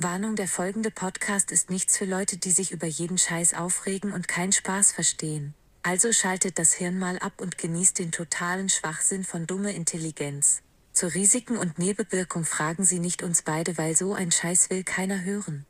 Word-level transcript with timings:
Warnung, 0.00 0.36
der 0.36 0.46
folgende 0.46 0.92
Podcast 0.92 1.50
ist 1.50 1.70
nichts 1.70 1.98
für 1.98 2.04
Leute, 2.04 2.36
die 2.36 2.52
sich 2.52 2.70
über 2.70 2.86
jeden 2.86 3.18
Scheiß 3.18 3.54
aufregen 3.54 4.12
und 4.12 4.28
keinen 4.28 4.52
Spaß 4.52 4.92
verstehen. 4.92 5.54
Also 5.82 6.12
schaltet 6.12 6.60
das 6.60 6.72
Hirn 6.72 7.00
mal 7.00 7.18
ab 7.18 7.32
und 7.42 7.58
genießt 7.58 7.98
den 7.98 8.12
totalen 8.12 8.68
Schwachsinn 8.68 9.24
von 9.24 9.48
dumme 9.48 9.72
Intelligenz. 9.72 10.62
Zu 10.92 11.12
Risiken 11.12 11.56
und 11.56 11.80
Nebenwirkung 11.80 12.44
fragen 12.44 12.84
Sie 12.84 13.00
nicht 13.00 13.24
uns 13.24 13.42
beide, 13.42 13.76
weil 13.76 13.96
so 13.96 14.14
ein 14.14 14.30
Scheiß 14.30 14.70
will 14.70 14.84
keiner 14.84 15.24
hören. 15.24 15.66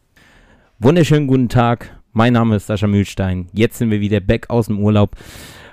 Wunderschönen 0.79 1.27
guten 1.27 1.49
Tag, 1.49 1.99
mein 2.13 2.35
Name 2.35 2.57
ist 2.57 2.67
Sascha 2.67 2.87
Mühlstein. 2.87 3.49
Jetzt 3.55 3.79
sind 3.79 3.91
wir 3.91 4.01
wieder 4.01 4.21
back 4.21 4.51
aus 4.51 4.67
dem 4.67 4.79
Urlaub 4.79 5.17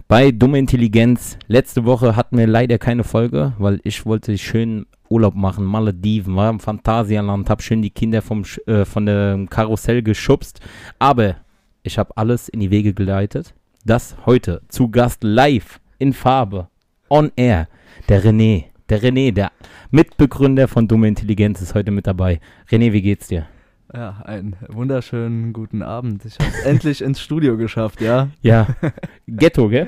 bei 0.08 0.32
Dumme 0.32 0.60
Intelligenz. 0.60 1.38
Letzte 1.48 1.84
Woche 1.84 2.16
hatten 2.16 2.38
wir 2.38 2.48
leider 2.48 2.78
keine 2.78 3.04
Folge, 3.04 3.52
weil 3.58 3.82
ich 3.84 4.06
wollte 4.06 4.38
schön 4.38 4.86
Urlaub 5.16 5.34
machen, 5.34 5.64
Malediven, 5.64 6.36
war 6.36 6.50
im 6.50 6.60
Phantasialand, 6.60 7.50
hab 7.50 7.62
schön 7.62 7.82
die 7.82 7.90
Kinder 7.90 8.22
vom, 8.22 8.44
äh, 8.68 8.84
von 8.84 9.06
dem 9.06 9.50
Karussell 9.50 10.04
geschubst. 10.04 10.60
Aber 11.00 11.38
ich 11.84 11.98
habe 11.98 12.18
alles 12.18 12.50
in 12.50 12.60
die 12.60 12.70
Wege 12.70 12.94
geleitet. 12.94 13.54
Das 13.86 14.18
heute 14.26 14.62
zu 14.68 14.90
Gast 14.90 15.24
live 15.24 15.80
in 16.00 16.12
Farbe, 16.12 16.68
on 17.10 17.32
air, 17.38 17.70
der 18.10 18.24
René. 18.24 18.66
Der 18.90 19.02
René, 19.02 19.32
der 19.32 19.52
Mitbegründer 19.90 20.68
von 20.68 20.88
Dumme 20.88 21.08
Intelligenz, 21.08 21.62
ist 21.62 21.76
heute 21.76 21.92
mit 21.92 22.08
dabei. 22.08 22.42
René, 22.70 22.92
wie 22.92 23.02
geht's 23.02 23.30
dir? 23.30 23.48
Ja, 23.94 24.22
einen 24.26 24.58
wunderschönen 24.68 25.54
guten 25.54 25.82
Abend. 25.82 26.26
Ich 26.26 26.38
habe 26.40 26.50
es 26.50 26.66
endlich 26.66 27.02
ins 27.02 27.22
Studio 27.22 27.56
geschafft, 27.56 28.02
ja. 28.02 28.28
Ja, 28.42 28.68
Ghetto, 29.28 29.70
gell? 29.70 29.88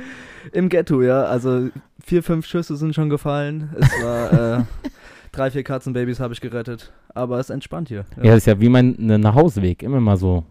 Im 0.54 0.70
Ghetto, 0.70 1.02
ja. 1.02 1.23
Also 1.23 1.70
vier, 2.04 2.23
fünf 2.23 2.46
Schüsse 2.46 2.78
sind 2.78 2.96
schon 2.96 3.09
gefallen. 3.09 3.76
Es 3.78 3.92
war 4.02 4.59
äh, 4.59 4.64
drei, 5.38 5.52
vier 5.52 5.64
Katzenbabys 5.64 6.20
habe 6.20 6.34
ich 6.34 6.41
gerettet. 6.41 6.91
Aber 7.14 7.40
es 7.40 7.48
ist 7.48 7.54
entspannt 7.54 7.90
hier. 7.90 8.05
Ja, 8.18 8.32
das 8.32 8.38
ist 8.38 8.45
ja 8.48 8.59
wie 8.59 8.70
mein 8.70 8.95
ne, 8.98 9.18
Nachhauseweg. 9.20 9.84
Immer 9.84 10.00
mal 10.00 10.18
so 10.18 10.44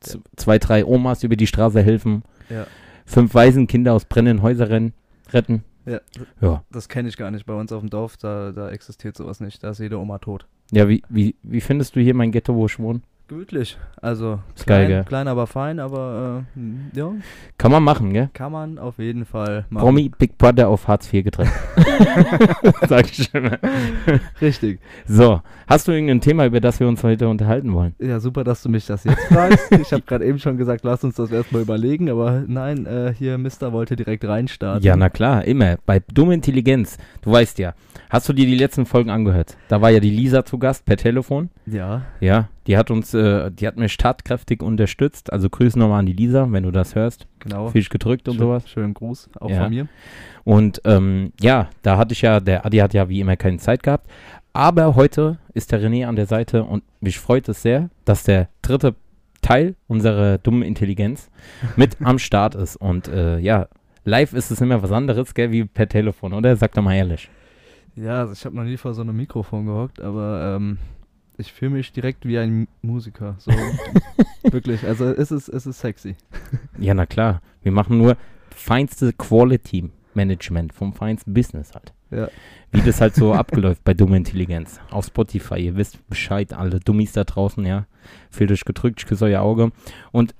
z- 0.00 0.20
zwei, 0.36 0.58
drei 0.58 0.84
Omas 0.84 1.22
über 1.22 1.36
die 1.36 1.46
Straße 1.46 1.82
helfen. 1.82 2.22
Ja. 2.50 2.66
Fünf 3.06 3.34
Waisenkinder 3.34 3.92
aus 3.92 4.04
brennenden 4.04 4.42
Häusern 4.42 4.92
retten. 5.32 5.64
Ja, 5.86 6.00
Ja. 6.40 6.64
das 6.70 6.88
kenne 6.88 7.08
ich 7.08 7.16
gar 7.16 7.30
nicht. 7.30 7.44
Bei 7.44 7.52
uns 7.54 7.70
auf 7.72 7.80
dem 7.80 7.90
Dorf, 7.90 8.16
da, 8.16 8.52
da 8.52 8.70
existiert 8.70 9.16
sowas 9.16 9.40
nicht. 9.40 9.62
Da 9.62 9.70
ist 9.70 9.80
jede 9.80 9.98
Oma 9.98 10.18
tot. 10.18 10.46
Ja, 10.70 10.88
wie, 10.88 11.02
wie, 11.10 11.34
wie 11.42 11.60
findest 11.60 11.94
du 11.96 12.00
hier 12.00 12.14
mein 12.14 12.32
Ghetto, 12.32 12.54
wo 12.54 12.64
ich 12.66 12.78
wohne? 12.78 13.00
Gemütlich. 13.26 13.78
Also 14.02 14.38
Ist 14.54 14.66
geil, 14.66 14.86
klein, 14.86 15.04
klein, 15.06 15.28
aber 15.28 15.46
fein. 15.46 15.80
Aber 15.80 16.44
äh, 16.56 16.98
ja, 16.98 17.10
Kann 17.56 17.72
man 17.72 17.82
machen, 17.82 18.12
gell? 18.12 18.28
kann 18.34 18.52
man 18.52 18.78
auf 18.78 18.98
jeden 18.98 19.24
Fall 19.24 19.64
machen. 19.70 19.82
Promi 19.82 20.10
Big 20.10 20.36
Brother 20.36 20.68
auf 20.68 20.86
Hartz 20.86 21.10
IV 21.10 21.24
getrennt. 21.24 21.50
Sag 22.86 23.06
ich 23.10 23.30
schon 23.32 23.44
mal. 23.44 23.58
Richtig. 24.42 24.78
So, 25.06 25.40
hast 25.66 25.88
du 25.88 25.92
irgendein 25.92 26.20
Thema, 26.20 26.44
über 26.44 26.60
das 26.60 26.80
wir 26.80 26.86
uns 26.86 27.02
heute 27.02 27.26
unterhalten 27.28 27.72
wollen? 27.72 27.94
Ja, 27.98 28.20
super, 28.20 28.44
dass 28.44 28.62
du 28.62 28.68
mich 28.68 28.84
das 28.84 29.04
jetzt 29.04 29.24
fragst. 29.28 29.72
ich 29.72 29.90
habe 29.92 30.02
gerade 30.02 30.26
eben 30.26 30.38
schon 30.38 30.58
gesagt, 30.58 30.84
lass 30.84 31.02
uns 31.02 31.14
das 31.14 31.30
erstmal 31.30 31.62
überlegen, 31.62 32.10
aber 32.10 32.44
nein, 32.46 32.84
äh, 32.84 33.14
hier 33.16 33.38
Mister 33.38 33.72
wollte 33.72 33.96
direkt 33.96 34.26
reinstarten. 34.26 34.84
Ja, 34.84 34.96
na 34.96 35.08
klar, 35.08 35.44
immer. 35.46 35.76
Bei 35.86 36.02
Dumme 36.12 36.34
Intelligenz. 36.34 36.98
Du 37.22 37.32
weißt 37.32 37.58
ja. 37.58 37.72
Hast 38.10 38.28
du 38.28 38.34
dir 38.34 38.44
die 38.44 38.54
letzten 38.54 38.84
Folgen 38.84 39.08
angehört? 39.08 39.56
Da 39.68 39.80
war 39.80 39.88
ja 39.90 39.98
die 39.98 40.10
Lisa 40.10 40.44
zu 40.44 40.58
Gast 40.58 40.84
per 40.84 40.98
Telefon. 40.98 41.48
Ja, 41.64 42.02
Ja, 42.20 42.48
die 42.66 42.76
hat 42.76 42.90
uns, 42.90 43.12
äh, 43.14 43.50
die 43.50 43.66
hat 43.66 43.76
mich 43.76 43.96
tatkräftig 43.96 44.62
unterstützt. 44.62 45.32
Also 45.32 45.50
Grüße 45.50 45.78
nochmal 45.78 46.00
an 46.00 46.06
die 46.06 46.12
Lisa, 46.12 46.46
wenn 46.50 46.62
du 46.62 46.70
das 46.70 46.94
hörst. 46.94 47.26
genau. 47.40 47.68
Fisch 47.68 47.88
gedrückt 47.90 48.28
und 48.28 48.34
Schön- 48.36 48.40
sowas. 48.46 48.68
Schönen 48.68 48.94
Gruß 48.94 49.28
auch 49.40 49.50
Ja. 49.50 49.62
von 49.64 49.70
mir. 49.70 49.88
Und 50.44 50.80
ähm, 50.84 51.32
ja, 51.40 51.68
da 51.82 51.96
hatte 51.98 52.12
ich 52.12 52.22
ja, 52.22 52.40
der 52.40 52.64
Adi 52.66 52.78
hat 52.78 52.94
ja 52.94 53.08
wie 53.08 53.20
immer 53.20 53.36
keine 53.36 53.58
Zeit 53.58 53.82
gehabt. 53.82 54.08
Aber 54.52 54.94
heute 54.94 55.38
ist 55.52 55.72
der 55.72 55.80
René 55.82 56.06
an 56.06 56.16
der 56.16 56.26
Seite 56.26 56.64
und 56.64 56.84
mich 57.00 57.18
freut 57.18 57.48
es 57.48 57.60
sehr, 57.62 57.90
dass 58.04 58.22
der 58.22 58.48
dritte 58.62 58.94
Teil 59.42 59.74
unserer 59.88 60.38
dummen 60.38 60.62
Intelligenz 60.62 61.28
mit 61.76 61.96
am 62.02 62.18
Start 62.18 62.54
ist. 62.54 62.76
Und 62.76 63.08
äh, 63.08 63.38
ja, 63.38 63.66
live 64.04 64.32
ist 64.32 64.50
es 64.50 64.60
immer 64.60 64.82
was 64.82 64.92
anderes, 64.92 65.34
gell, 65.34 65.50
wie 65.50 65.64
per 65.64 65.88
Telefon, 65.88 66.32
oder? 66.32 66.56
Sag 66.56 66.72
doch 66.72 66.82
mal 66.82 66.94
ehrlich. 66.94 67.28
Ja, 67.96 68.20
also 68.20 68.32
ich 68.32 68.44
habe 68.44 68.56
noch 68.56 68.64
nie 68.64 68.76
vor 68.76 68.92
so 68.94 69.02
einem 69.02 69.16
Mikrofon 69.16 69.66
gehockt, 69.66 70.00
aber 70.00 70.56
ähm, 70.56 70.78
ich 71.36 71.52
fühle 71.52 71.72
mich 71.72 71.92
direkt 71.92 72.26
wie 72.26 72.38
ein 72.38 72.68
Musiker. 72.82 73.36
So 73.38 73.50
wirklich. 74.42 74.84
Also 74.84 75.06
es 75.06 75.30
ist, 75.30 75.48
es 75.48 75.66
ist 75.66 75.80
sexy. 75.80 76.16
Ja, 76.78 76.94
na 76.94 77.06
klar. 77.06 77.42
Wir 77.62 77.72
machen 77.72 77.98
nur 77.98 78.16
feinste 78.54 79.12
Quality 79.12 79.90
Management 80.14 80.72
vom 80.72 80.92
feinsten 80.92 81.34
Business 81.34 81.74
halt. 81.74 81.92
Ja. 82.10 82.28
Wie 82.70 82.80
das 82.80 83.00
halt 83.00 83.14
so 83.14 83.32
abgeläuft 83.32 83.82
bei 83.84 83.94
Dumme 83.94 84.16
Intelligenz. 84.16 84.80
Auf 84.90 85.06
Spotify. 85.06 85.56
Ihr 85.56 85.76
wisst 85.76 86.06
Bescheid, 86.08 86.52
alle 86.52 86.80
Dummies 86.80 87.12
da 87.12 87.24
draußen, 87.24 87.64
ja. 87.66 87.86
Fühlt 88.30 88.52
euch 88.52 88.64
gedrückt, 88.64 89.00
ich 89.00 89.06
küsse 89.06 89.24
euer 89.26 89.42
Auge. 89.42 89.72
Und 90.12 90.34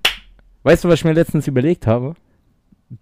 weißt 0.62 0.84
du, 0.84 0.88
was 0.88 1.00
ich 1.00 1.04
mir 1.04 1.12
letztens 1.12 1.48
überlegt 1.48 1.86
habe? 1.86 2.14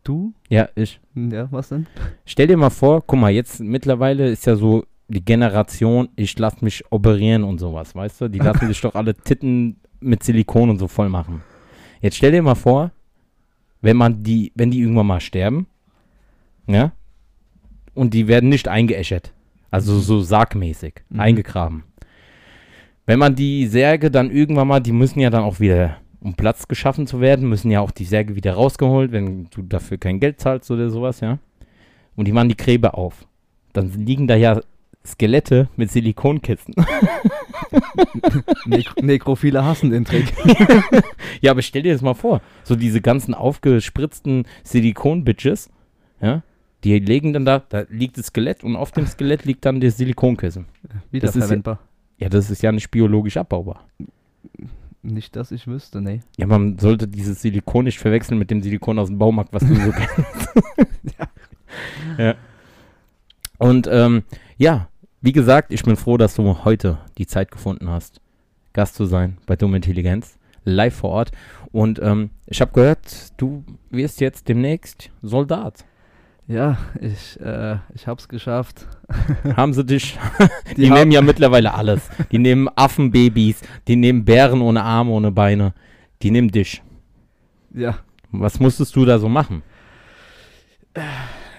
Du? 0.04 0.32
Ja, 0.48 0.68
ich. 0.74 1.00
Ja, 1.14 1.50
was 1.50 1.68
denn? 1.68 1.86
Stell 2.24 2.46
dir 2.46 2.56
mal 2.56 2.70
vor, 2.70 3.02
guck 3.06 3.18
mal, 3.18 3.30
jetzt 3.30 3.60
mittlerweile 3.60 4.30
ist 4.30 4.46
ja 4.46 4.56
so 4.56 4.84
die 5.12 5.24
Generation, 5.24 6.08
ich 6.16 6.38
lass 6.38 6.60
mich 6.62 6.84
operieren 6.90 7.44
und 7.44 7.58
sowas, 7.58 7.94
weißt 7.94 8.22
du? 8.22 8.28
Die 8.28 8.38
lassen 8.38 8.66
sich 8.68 8.80
doch 8.80 8.94
alle 8.94 9.14
Titten 9.14 9.76
mit 10.00 10.22
Silikon 10.22 10.70
und 10.70 10.78
so 10.78 10.88
voll 10.88 11.08
machen. 11.08 11.42
Jetzt 12.00 12.16
stell 12.16 12.32
dir 12.32 12.42
mal 12.42 12.54
vor, 12.54 12.90
wenn 13.80 13.96
man 13.96 14.22
die, 14.22 14.52
wenn 14.54 14.70
die 14.70 14.80
irgendwann 14.80 15.06
mal 15.06 15.20
sterben, 15.20 15.66
ja, 16.66 16.92
und 17.94 18.14
die 18.14 18.26
werden 18.28 18.48
nicht 18.48 18.68
eingeäschert, 18.68 19.32
also 19.70 19.98
so 19.98 20.20
sargmäßig, 20.20 20.94
Mhm. 21.08 21.20
eingegraben. 21.20 21.84
Wenn 23.06 23.18
man 23.18 23.34
die 23.34 23.66
Särge 23.66 24.10
dann 24.10 24.30
irgendwann 24.30 24.68
mal, 24.68 24.80
die 24.80 24.92
müssen 24.92 25.20
ja 25.20 25.30
dann 25.30 25.42
auch 25.42 25.60
wieder, 25.60 25.98
um 26.20 26.34
Platz 26.34 26.68
geschaffen 26.68 27.06
zu 27.06 27.20
werden, 27.20 27.48
müssen 27.48 27.70
ja 27.70 27.80
auch 27.80 27.90
die 27.90 28.04
Särge 28.04 28.36
wieder 28.36 28.54
rausgeholt, 28.54 29.10
wenn 29.12 29.48
du 29.50 29.62
dafür 29.62 29.98
kein 29.98 30.20
Geld 30.20 30.40
zahlst 30.40 30.70
oder 30.70 30.88
sowas, 30.88 31.20
ja. 31.20 31.38
Und 32.14 32.26
die 32.26 32.32
machen 32.32 32.48
die 32.48 32.56
Gräber 32.56 32.96
auf. 32.96 33.26
Dann 33.72 33.90
liegen 33.92 34.26
da 34.28 34.36
ja 34.36 34.60
Skelette 35.04 35.68
mit 35.76 35.90
Silikonkisten. 35.90 36.74
Nek 38.66 39.02
Nekrophile 39.02 39.64
hassen 39.64 39.90
den 39.90 40.04
Trick. 40.04 40.32
ja, 41.40 41.50
aber 41.50 41.62
stell 41.62 41.82
dir 41.82 41.92
das 41.92 42.02
mal 42.02 42.14
vor. 42.14 42.40
So 42.62 42.76
diese 42.76 43.00
ganzen 43.00 43.34
aufgespritzten 43.34 44.46
Silikon-Bitches, 44.64 45.70
ja, 46.20 46.42
die 46.84 46.98
legen 46.98 47.32
dann 47.32 47.44
da, 47.44 47.60
da 47.60 47.84
liegt 47.88 48.18
das 48.18 48.26
Skelett 48.26 48.64
und 48.64 48.76
auf 48.76 48.92
dem 48.92 49.06
Skelett 49.06 49.44
liegt 49.44 49.64
dann 49.64 49.80
der 49.80 49.90
Silikonkissen. 49.90 50.66
Wiederverwendbar. 51.10 51.78
Ja, 52.18 52.28
das 52.28 52.50
ist 52.50 52.62
ja 52.62 52.72
nicht 52.72 52.90
biologisch 52.90 53.36
abbaubar. 53.36 53.86
Nicht, 55.02 55.34
dass 55.34 55.50
ich 55.50 55.66
wüsste, 55.66 56.00
nee. 56.00 56.20
Ja, 56.36 56.46
man 56.46 56.78
sollte 56.78 57.08
dieses 57.08 57.42
Silikon 57.42 57.84
nicht 57.84 57.98
verwechseln 57.98 58.38
mit 58.38 58.50
dem 58.50 58.62
Silikon 58.62 58.98
aus 58.98 59.08
dem 59.08 59.18
Baumarkt, 59.18 59.52
was 59.52 59.66
du 59.66 59.74
so 59.74 59.90
kennst. 59.92 60.48
ja. 62.18 62.34
Und 63.58 63.88
ähm, 63.90 64.22
ja, 64.58 64.88
wie 65.22 65.32
gesagt, 65.32 65.72
ich 65.72 65.82
bin 65.82 65.96
froh, 65.96 66.16
dass 66.16 66.34
du 66.34 66.64
heute 66.64 66.98
die 67.18 67.26
Zeit 67.26 67.50
gefunden 67.50 67.88
hast, 67.88 68.20
Gast 68.72 68.94
zu 68.96 69.04
sein 69.06 69.38
bei 69.46 69.56
Dumme 69.56 69.76
Intelligenz, 69.76 70.36
live 70.64 70.94
vor 70.96 71.10
Ort. 71.10 71.30
Und 71.72 72.00
ähm, 72.02 72.30
ich 72.46 72.60
habe 72.60 72.72
gehört, 72.72 73.32
du 73.40 73.64
wirst 73.90 74.20
jetzt 74.20 74.48
demnächst 74.48 75.10
Soldat. 75.22 75.84
Ja, 76.48 76.76
ich, 77.00 77.40
äh, 77.40 77.76
ich 77.94 78.06
hab's 78.08 78.28
geschafft. 78.28 78.86
Haben 79.56 79.72
sie 79.72 79.84
dich? 79.84 80.18
Die, 80.76 80.86
haben- 80.90 80.94
nehmen 80.98 81.12
ja 81.12 81.22
mittlerweile 81.22 81.72
alles. 81.72 82.10
Die 82.32 82.38
nehmen 82.38 82.68
Affenbabys, 82.74 83.60
die 83.88 83.96
nehmen 83.96 84.24
Bären 84.24 84.60
ohne 84.60 84.82
Arme, 84.82 85.12
ohne 85.12 85.30
Beine. 85.30 85.72
Die 86.20 86.30
nehmen 86.32 86.50
dich. 86.50 86.82
Ja, 87.74 87.98
Was 88.32 88.58
musstest 88.60 88.94
du 88.96 89.04
da 89.04 89.18
so 89.18 89.28
machen? 89.28 89.62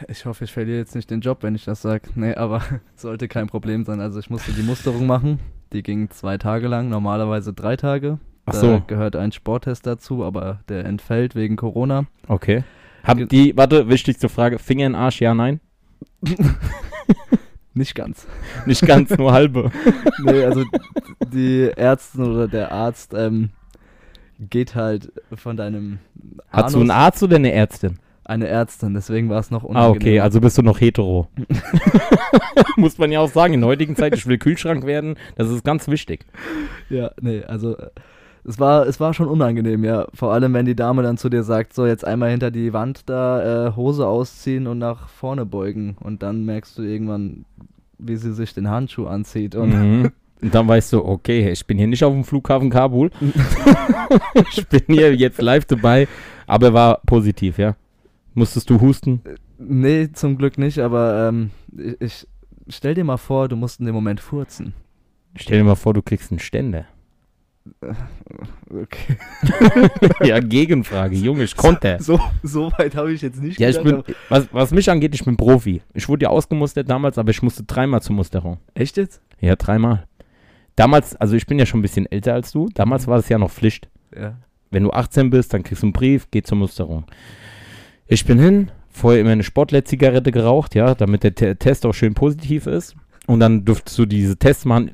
Ich 0.07 0.25
hoffe, 0.25 0.43
ich 0.45 0.51
verliere 0.51 0.77
jetzt 0.77 0.95
nicht 0.95 1.09
den 1.09 1.21
Job, 1.21 1.39
wenn 1.41 1.55
ich 1.55 1.65
das 1.65 1.81
sage. 1.81 2.09
Nee, 2.15 2.35
aber 2.35 2.61
sollte 2.95 3.27
kein 3.27 3.47
Problem 3.47 3.83
sein. 3.85 3.99
Also 3.99 4.19
ich 4.19 4.29
musste 4.29 4.51
die 4.51 4.63
Musterung 4.63 5.05
machen. 5.07 5.39
Die 5.71 5.83
ging 5.83 6.09
zwei 6.09 6.37
Tage 6.37 6.67
lang, 6.67 6.89
normalerweise 6.89 7.53
drei 7.53 7.75
Tage. 7.75 8.19
Ach 8.45 8.53
Da 8.53 8.59
so. 8.59 8.83
gehört 8.87 9.15
ein 9.15 9.31
Sporttest 9.31 9.87
dazu, 9.87 10.23
aber 10.23 10.59
der 10.69 10.85
entfällt 10.85 11.35
wegen 11.35 11.55
Corona. 11.55 12.05
Okay. 12.27 12.63
Haben 13.03 13.27
die, 13.27 13.55
warte, 13.57 13.89
wichtigste 13.89 14.29
Frage, 14.29 14.59
Finger 14.59 14.85
in 14.85 14.93
den 14.93 15.01
Arsch, 15.01 15.19
ja, 15.21 15.33
nein? 15.33 15.59
Nicht 17.73 17.95
ganz. 17.95 18.27
Nicht 18.65 18.85
ganz, 18.85 19.09
nur 19.17 19.33
halbe. 19.33 19.71
nee, 20.23 20.43
also 20.43 20.63
die 21.33 21.71
Ärztin 21.75 22.23
oder 22.23 22.47
der 22.47 22.71
Arzt 22.71 23.13
ähm, 23.15 23.49
geht 24.39 24.75
halt 24.75 25.11
von 25.35 25.57
deinem 25.57 25.97
Hast 26.49 26.75
du 26.75 26.81
einen 26.81 26.91
Arzt 26.91 27.23
oder 27.23 27.37
eine 27.37 27.51
Ärztin? 27.51 27.97
Eine 28.25 28.47
Ärztin, 28.47 28.93
deswegen 28.93 29.29
war 29.29 29.39
es 29.39 29.51
noch 29.51 29.63
Ah, 29.63 29.67
unangenehm. 29.67 29.95
okay, 29.97 30.19
also 30.19 30.39
bist 30.41 30.57
du 30.57 30.61
noch 30.61 30.79
hetero. 30.79 31.27
Muss 32.77 32.97
man 32.97 33.11
ja 33.11 33.19
auch 33.19 33.29
sagen, 33.29 33.53
in 33.53 33.61
der 33.61 33.69
heutigen 33.69 33.95
Zeit, 33.95 34.15
ich 34.15 34.25
will 34.27 34.37
Kühlschrank 34.37 34.85
werden, 34.85 35.15
das 35.35 35.49
ist 35.49 35.63
ganz 35.63 35.87
wichtig. 35.87 36.25
Ja, 36.89 37.11
nee, 37.21 37.43
also 37.43 37.77
äh, 37.77 37.89
es 38.45 38.59
war, 38.59 38.85
es 38.87 38.99
war 38.99 39.13
schon 39.13 39.27
unangenehm, 39.29 39.83
ja. 39.85 40.07
Vor 40.13 40.33
allem, 40.33 40.53
wenn 40.53 40.65
die 40.65 40.75
Dame 40.75 41.01
dann 41.03 41.17
zu 41.17 41.29
dir 41.29 41.43
sagt, 41.43 41.73
so 41.73 41.85
jetzt 41.85 42.05
einmal 42.05 42.29
hinter 42.31 42.51
die 42.51 42.73
Wand 42.73 43.09
da 43.09 43.67
äh, 43.69 43.75
Hose 43.75 44.05
ausziehen 44.05 44.67
und 44.67 44.79
nach 44.79 45.07
vorne 45.07 45.45
beugen. 45.45 45.95
Und 46.01 46.23
dann 46.23 46.43
merkst 46.43 46.77
du 46.77 46.81
irgendwann, 46.81 47.45
wie 47.99 48.17
sie 48.17 48.33
sich 48.33 48.53
den 48.53 48.69
Handschuh 48.69 49.05
anzieht. 49.07 49.55
Und 49.55 49.69
Mhm. 49.69 50.11
Und 50.41 50.53
dann 50.53 50.67
weißt 50.67 50.91
du, 50.91 51.05
okay, 51.05 51.49
ich 51.51 51.65
bin 51.65 51.77
hier 51.77 51.87
nicht 51.87 52.03
auf 52.03 52.11
dem 52.11 52.25
Flughafen 52.25 52.69
Kabul. 52.69 53.11
ich 54.51 54.67
bin 54.67 54.81
hier 54.87 55.15
jetzt 55.15 55.41
live 55.41 55.63
dabei. 55.63 56.05
Aber 56.47 56.67
er 56.67 56.73
war 56.73 57.01
positiv, 57.05 57.57
ja. 57.57 57.75
Musstest 58.33 58.69
du 58.69 58.81
husten? 58.81 59.21
Nee, 59.57 60.11
zum 60.11 60.37
Glück 60.37 60.57
nicht, 60.57 60.79
aber 60.79 61.29
ähm, 61.29 61.51
ich, 61.77 61.95
ich 61.99 62.27
stell 62.67 62.95
dir 62.95 63.03
mal 63.03 63.17
vor, 63.17 63.47
du 63.47 63.55
musst 63.55 63.79
in 63.79 63.85
dem 63.85 63.95
Moment 63.95 64.19
furzen. 64.19 64.73
Stell 65.35 65.59
dir 65.59 65.63
mal 65.63 65.75
vor, 65.75 65.93
du 65.93 66.01
kriegst 66.01 66.31
einen 66.31 66.39
Ständer. 66.39 66.85
Okay. 68.69 69.17
ja, 70.23 70.39
Gegenfrage, 70.39 71.15
Junge, 71.15 71.43
ich 71.43 71.55
konnte. 71.55 71.97
So, 72.01 72.19
so 72.41 72.71
weit 72.77 72.95
habe 72.95 73.13
ich 73.13 73.21
jetzt 73.21 73.41
nicht 73.41 73.59
Ja, 73.59 73.69
ich 73.69 73.81
gedacht, 73.81 74.05
bin, 74.05 74.15
was, 74.27 74.47
was 74.51 74.71
mich 74.71 74.89
angeht, 74.89 75.15
ich 75.15 75.23
bin 75.23 75.37
Profi. 75.37 75.81
Ich 75.93 76.09
wurde 76.09 76.23
ja 76.23 76.29
ausgemustert 76.29 76.89
damals, 76.89 77.17
aber 77.17 77.29
ich 77.29 77.41
musste 77.41 77.63
dreimal 77.63 78.01
zur 78.01 78.15
Musterung. 78.15 78.57
Echt 78.73 78.97
jetzt? 78.97 79.21
Ja, 79.39 79.55
dreimal. 79.55 80.05
Damals, 80.75 81.15
also 81.15 81.35
ich 81.35 81.45
bin 81.45 81.59
ja 81.59 81.65
schon 81.65 81.79
ein 81.79 81.83
bisschen 81.83 82.11
älter 82.11 82.33
als 82.33 82.51
du. 82.51 82.67
Damals 82.73 83.07
war 83.07 83.19
es 83.19 83.29
ja 83.29 83.37
noch 83.37 83.51
Pflicht. 83.51 83.89
Ja. 84.15 84.35
Wenn 84.71 84.83
du 84.83 84.91
18 84.91 85.29
bist, 85.29 85.53
dann 85.53 85.63
kriegst 85.63 85.83
du 85.83 85.87
einen 85.87 85.93
Brief, 85.93 86.27
geh 86.31 86.41
zur 86.41 86.57
Musterung. 86.57 87.05
Ich 88.13 88.25
bin 88.25 88.37
hin, 88.37 88.69
vorher 88.91 89.21
immer 89.21 89.31
eine 89.31 89.41
Sportler-Zigarette 89.41 90.31
geraucht, 90.31 90.75
ja, 90.75 90.93
damit 90.93 91.23
der 91.23 91.33
Te 91.33 91.55
Test 91.55 91.83
auch 91.83 91.93
schön 91.93 92.13
positiv 92.13 92.67
ist. 92.67 92.95
Und 93.25 93.39
dann 93.39 93.65
durftest 93.65 93.97
du 93.97 94.05
diese 94.05 94.37
Tests 94.37 94.65
machen, 94.65 94.91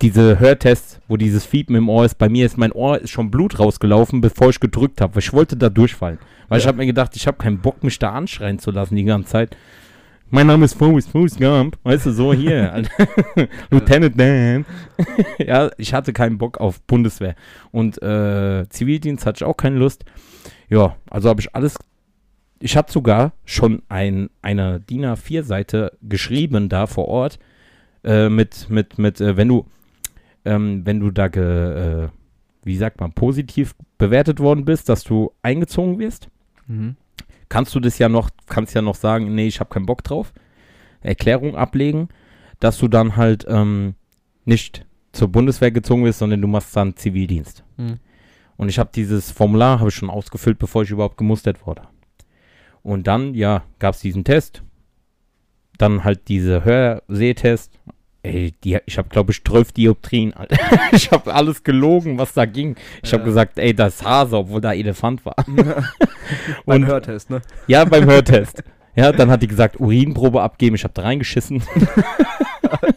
diese 0.00 0.38
Hörtests, 0.38 0.98
wo 1.08 1.18
dieses 1.18 1.44
Fiepen 1.44 1.76
im 1.76 1.90
Ohr 1.90 2.06
ist. 2.06 2.14
Bei 2.16 2.30
mir 2.30 2.46
ist 2.46 2.56
mein 2.56 2.72
Ohr 2.72 2.98
ist 3.02 3.10
schon 3.10 3.30
Blut 3.30 3.58
rausgelaufen, 3.58 4.22
bevor 4.22 4.48
ich 4.48 4.60
gedrückt 4.60 5.02
habe, 5.02 5.14
weil 5.14 5.22
ich 5.22 5.34
wollte 5.34 5.58
da 5.58 5.68
durchfallen. 5.68 6.18
Weil 6.48 6.56
ich 6.58 6.64
Ja. 6.64 6.68
habe 6.68 6.78
mir 6.78 6.86
gedacht, 6.86 7.16
ich 7.16 7.26
habe 7.26 7.36
keinen 7.36 7.58
Bock, 7.58 7.84
mich 7.84 7.98
da 7.98 8.12
anschreien 8.12 8.58
zu 8.58 8.70
lassen 8.70 8.96
die 8.96 9.04
ganze 9.04 9.28
Zeit. 9.28 9.54
Mein 10.30 10.46
Name 10.46 10.64
ist 10.64 10.72
Fuß, 10.74 11.06
Fuß 11.08 11.36
Gump. 11.36 11.76
Weißt 11.82 12.06
du, 12.06 12.12
so 12.12 12.32
hier. 12.32 12.82
Lieutenant 13.70 14.18
Dan. 14.18 14.64
ja, 15.38 15.70
ich 15.76 15.92
hatte 15.92 16.14
keinen 16.14 16.38
Bock 16.38 16.56
auf 16.58 16.80
Bundeswehr. 16.82 17.34
Und 17.72 18.00
äh, 18.02 18.66
Zivildienst 18.70 19.26
hatte 19.26 19.36
ich 19.38 19.44
auch 19.44 19.56
keine 19.58 19.76
Lust. 19.76 20.06
Ja, 20.70 20.96
also 21.10 21.28
habe 21.28 21.42
ich 21.42 21.54
alles. 21.54 21.76
Ich 22.60 22.76
hatte 22.76 22.92
sogar 22.92 23.32
schon 23.44 23.82
ein, 23.88 24.30
eine 24.42 24.80
DIN 24.80 25.04
A4-Seite 25.04 25.96
geschrieben 26.02 26.68
da 26.68 26.86
vor 26.86 27.08
Ort. 27.08 27.38
Äh, 28.04 28.28
mit, 28.28 28.70
mit, 28.70 28.98
mit, 28.98 29.20
äh, 29.20 29.36
wenn 29.36 29.48
du, 29.48 29.66
ähm, 30.44 30.84
wenn 30.84 31.00
du 31.00 31.10
da, 31.10 31.28
ge, 31.28 32.04
äh, 32.04 32.08
wie 32.62 32.76
sagt 32.76 33.00
man, 33.00 33.12
positiv 33.12 33.74
bewertet 33.98 34.40
worden 34.40 34.64
bist, 34.64 34.88
dass 34.88 35.04
du 35.04 35.32
eingezogen 35.42 35.98
wirst 35.98 36.28
Mhm. 36.68 36.96
kannst 37.48 37.74
du 37.74 37.80
das 37.80 37.98
ja 37.98 38.08
noch, 38.08 38.30
kannst 38.46 38.74
ja 38.74 38.82
noch 38.82 38.94
sagen, 38.94 39.34
nee, 39.34 39.46
ich 39.46 39.58
habe 39.58 39.70
keinen 39.70 39.86
Bock 39.86 40.04
drauf. 40.04 40.32
Erklärung 41.00 41.56
ablegen, 41.56 42.08
dass 42.60 42.78
du 42.78 42.88
dann 42.88 43.16
halt 43.16 43.46
ähm, 43.48 43.94
nicht 44.44 44.84
zur 45.12 45.28
Bundeswehr 45.28 45.70
gezogen 45.70 46.04
wirst, 46.04 46.18
sondern 46.18 46.42
du 46.42 46.48
machst 46.48 46.76
dann 46.76 46.94
Zivildienst. 46.96 47.64
Mhm. 47.78 47.98
Und 48.56 48.68
ich 48.68 48.78
habe 48.78 48.90
dieses 48.94 49.30
Formular 49.30 49.78
habe 49.78 49.88
ich 49.88 49.94
schon 49.94 50.10
ausgefüllt, 50.10 50.58
bevor 50.58 50.82
ich 50.82 50.90
überhaupt 50.90 51.16
gemustert 51.16 51.66
wurde. 51.66 51.82
Und 52.82 53.06
dann, 53.06 53.34
ja, 53.34 53.64
gab 53.78 53.94
es 53.94 54.00
diesen 54.00 54.24
Test. 54.24 54.62
Dann 55.78 56.04
halt 56.04 56.28
diese 56.28 56.64
Hörsehtest. 56.64 57.72
Ey, 58.22 58.52
die, 58.64 58.78
ich 58.86 58.98
habe, 58.98 59.08
glaube 59.08 59.30
ich, 59.30 59.44
12 59.44 59.72
Dioptrien, 59.72 60.34
Alter. 60.34 60.56
ich 60.92 61.10
habe 61.12 61.32
alles 61.32 61.62
gelogen, 61.62 62.18
was 62.18 62.32
da 62.34 62.46
ging. 62.46 62.76
Ich 63.02 63.12
habe 63.12 63.22
Ja. 63.22 63.26
gesagt, 63.26 63.58
ey, 63.58 63.72
das 63.74 63.96
ist 63.96 64.04
Hase, 64.04 64.36
obwohl 64.36 64.60
da 64.60 64.72
Elefant 64.72 65.24
war. 65.24 65.36
Beim 66.66 66.82
Und- 66.82 66.86
Hörtest, 66.86 67.30
ne? 67.30 67.40
Ja, 67.68 67.84
beim 67.84 68.04
Hörtest. 68.10 68.62
Ja, 68.96 69.12
dann 69.12 69.30
hat 69.30 69.42
die 69.42 69.46
gesagt, 69.46 69.78
Urinprobe 69.78 70.42
abgeben. 70.42 70.74
Ich 70.74 70.82
habe 70.82 70.92
da 70.94 71.02
reingeschissen. 71.02 71.62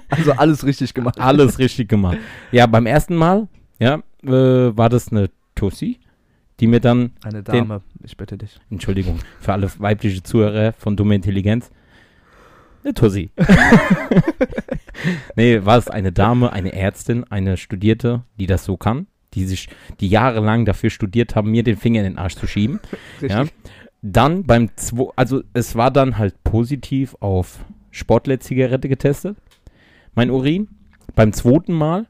Also 0.09 0.31
alles 0.33 0.65
richtig 0.65 0.93
gemacht. 0.95 1.19
Alles 1.19 1.59
richtig 1.59 1.87
gemacht. 1.87 2.17
Ja, 2.51 2.65
beim 2.65 2.87
ersten 2.87 3.15
Mal, 3.15 3.47
ja, 3.79 4.01
äh, 4.23 4.29
war 4.29 4.89
das 4.89 5.11
eine 5.11 5.29
Tussi, 5.55 5.99
die 6.61 6.67
mir 6.67 6.79
dann, 6.79 7.11
Eine 7.23 7.41
Dame, 7.41 7.81
ich 8.03 8.15
bitte 8.15 8.37
dich. 8.37 8.59
Entschuldigung, 8.69 9.19
für 9.39 9.53
alle 9.53 9.69
weibliche 9.79 10.21
Zuhörer 10.21 10.73
von 10.73 10.95
Dumme 10.95 11.15
Intelligenz, 11.15 11.71
eine 12.83 12.93
Tussi. 12.93 13.31
nee, 15.35 15.65
war 15.65 15.77
es 15.77 15.87
eine 15.87 16.11
Dame, 16.11 16.53
eine 16.53 16.73
Ärztin, 16.73 17.25
eine 17.29 17.57
Studierte, 17.57 18.23
die 18.39 18.45
das 18.45 18.63
so 18.63 18.77
kann, 18.77 19.07
die 19.33 19.45
sich, 19.45 19.69
die 19.99 20.07
jahrelang 20.07 20.65
dafür 20.65 20.91
studiert 20.91 21.35
haben, 21.35 21.51
mir 21.51 21.63
den 21.63 21.77
Finger 21.77 22.01
in 22.01 22.13
den 22.13 22.17
Arsch 22.17 22.35
zu 22.35 22.47
schieben. 22.47 22.79
Ja. 23.21 23.45
Dann 24.03 24.45
beim 24.45 24.75
zwo 24.77 25.13
also 25.15 25.43
es 25.53 25.75
war 25.75 25.91
dann 25.91 26.17
halt 26.17 26.43
positiv 26.43 27.15
auf 27.19 27.59
Sportler-Zigarette 27.91 28.89
getestet, 28.89 29.37
mein 30.15 30.31
Urin. 30.31 30.69
Beim 31.13 31.33
zweiten 31.33 31.73
Mal 31.73 32.07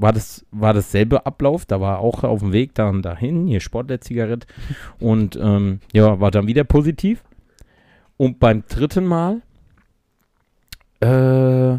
war 0.00 0.12
das 0.12 0.46
war 0.50 0.72
dasselbe 0.72 1.26
Ablauf, 1.26 1.66
da 1.66 1.80
war 1.80 1.98
auch 1.98 2.24
auf 2.24 2.40
dem 2.40 2.52
Weg 2.52 2.74
dann 2.74 3.02
dahin, 3.02 3.46
hier 3.46 3.60
Sportler-Zigarette 3.60 4.46
und 4.98 5.36
ähm, 5.40 5.80
ja, 5.92 6.20
war 6.20 6.30
dann 6.30 6.46
wieder 6.46 6.64
positiv. 6.64 7.22
Und 8.16 8.38
beim 8.38 8.64
dritten 8.66 9.06
Mal, 9.06 9.40
äh, 11.00 11.78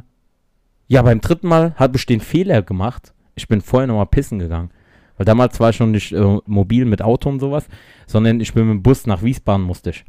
ja, 0.87 1.01
beim 1.03 1.21
dritten 1.21 1.47
Mal 1.47 1.75
habe 1.75 1.97
ich 1.97 2.05
den 2.05 2.19
Fehler 2.19 2.61
gemacht. 2.63 3.13
Ich 3.35 3.47
bin 3.47 3.61
vorher 3.61 3.87
nochmal 3.87 4.07
pissen 4.07 4.39
gegangen. 4.39 4.71
Weil 5.17 5.25
damals 5.25 5.59
war 5.59 5.69
ich 5.69 5.79
noch 5.79 5.87
nicht 5.87 6.11
äh, 6.13 6.37
mobil 6.47 6.85
mit 6.85 7.01
Auto 7.01 7.29
und 7.29 7.39
sowas, 7.39 7.67
sondern 8.07 8.39
ich 8.39 8.53
bin 8.53 8.65
mit 8.65 8.73
dem 8.73 8.83
Bus 8.83 9.05
nach 9.05 9.21
Wiesbaden 9.21 9.63
musste 9.63 9.91
ich. 9.91 10.03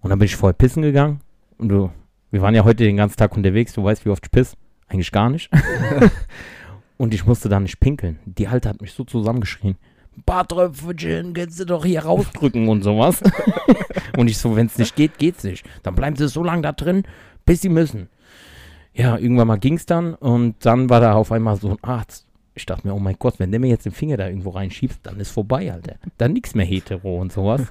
Und 0.00 0.10
dann 0.10 0.18
bin 0.18 0.26
ich 0.26 0.36
vorher 0.36 0.52
pissen 0.52 0.82
gegangen. 0.82 1.20
Und 1.56 1.70
du, 1.70 1.90
wir 2.30 2.42
waren 2.42 2.54
ja 2.54 2.64
heute 2.64 2.84
den 2.84 2.98
ganzen 2.98 3.16
Tag 3.16 3.34
unterwegs, 3.34 3.72
du 3.72 3.82
weißt, 3.82 4.04
wie 4.04 4.10
oft 4.10 4.26
ich 4.26 4.30
piss. 4.30 4.56
Eigentlich 4.88 5.10
gar 5.10 5.30
nicht. 5.30 5.50
und 7.02 7.12
ich 7.12 7.26
musste 7.26 7.48
da 7.48 7.58
nicht 7.58 7.80
pinkeln. 7.80 8.20
Die 8.26 8.46
Alte 8.46 8.68
hat 8.68 8.80
mich 8.80 8.92
so 8.92 9.02
zusammengeschrien. 9.02 9.74
Bartröpfchen, 10.24 11.34
kannst 11.34 11.58
du 11.58 11.64
doch 11.64 11.84
hier 11.84 12.04
rausdrücken 12.04 12.68
und 12.68 12.84
sowas. 12.84 13.20
und 14.16 14.28
ich 14.30 14.38
so, 14.38 14.54
wenn 14.54 14.66
es 14.66 14.78
nicht 14.78 14.94
geht, 14.94 15.18
geht's 15.18 15.42
nicht. 15.42 15.66
Dann 15.82 15.96
bleiben 15.96 16.14
sie 16.14 16.28
so 16.28 16.44
lange 16.44 16.62
da 16.62 16.70
drin, 16.70 17.02
bis 17.44 17.60
sie 17.60 17.70
müssen. 17.70 18.08
Ja, 18.94 19.18
irgendwann 19.18 19.48
mal 19.48 19.56
ging's 19.56 19.84
dann 19.84 20.14
und 20.14 20.64
dann 20.64 20.90
war 20.90 21.00
da 21.00 21.14
auf 21.14 21.32
einmal 21.32 21.56
so 21.56 21.70
ein 21.70 21.82
Arzt. 21.82 22.24
Ich 22.54 22.66
dachte 22.66 22.86
mir, 22.86 22.94
oh 22.94 23.00
mein 23.00 23.16
Gott, 23.18 23.40
wenn 23.40 23.50
der 23.50 23.58
mir 23.58 23.70
jetzt 23.70 23.84
den 23.84 23.90
Finger 23.90 24.16
da 24.16 24.28
irgendwo 24.28 24.50
reinschiebt, 24.50 25.00
dann 25.02 25.18
ist 25.18 25.32
vorbei, 25.32 25.72
Alter. 25.72 25.96
Dann 26.18 26.34
nix 26.34 26.54
mehr 26.54 26.66
hetero 26.66 27.20
und 27.20 27.32
sowas. 27.32 27.62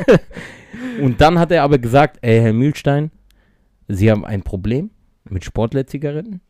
und 1.02 1.20
dann 1.20 1.38
hat 1.38 1.50
er 1.50 1.62
aber 1.62 1.76
gesagt, 1.76 2.16
ey, 2.22 2.40
Herr 2.40 2.54
Mühlstein, 2.54 3.10
Sie 3.86 4.10
haben 4.10 4.24
ein 4.24 4.40
Problem 4.40 4.88
mit 5.28 5.44
Sportler-Zigaretten. 5.44 6.40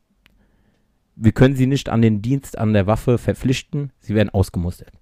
Wir 1.22 1.32
können 1.32 1.54
Sie 1.54 1.66
nicht 1.66 1.90
an 1.90 2.00
den 2.00 2.22
Dienst 2.22 2.56
an 2.56 2.72
der 2.72 2.86
Waffe 2.86 3.18
verpflichten. 3.18 3.92
Sie 4.00 4.14
werden 4.14 4.30
ausgemustert. 4.30 4.92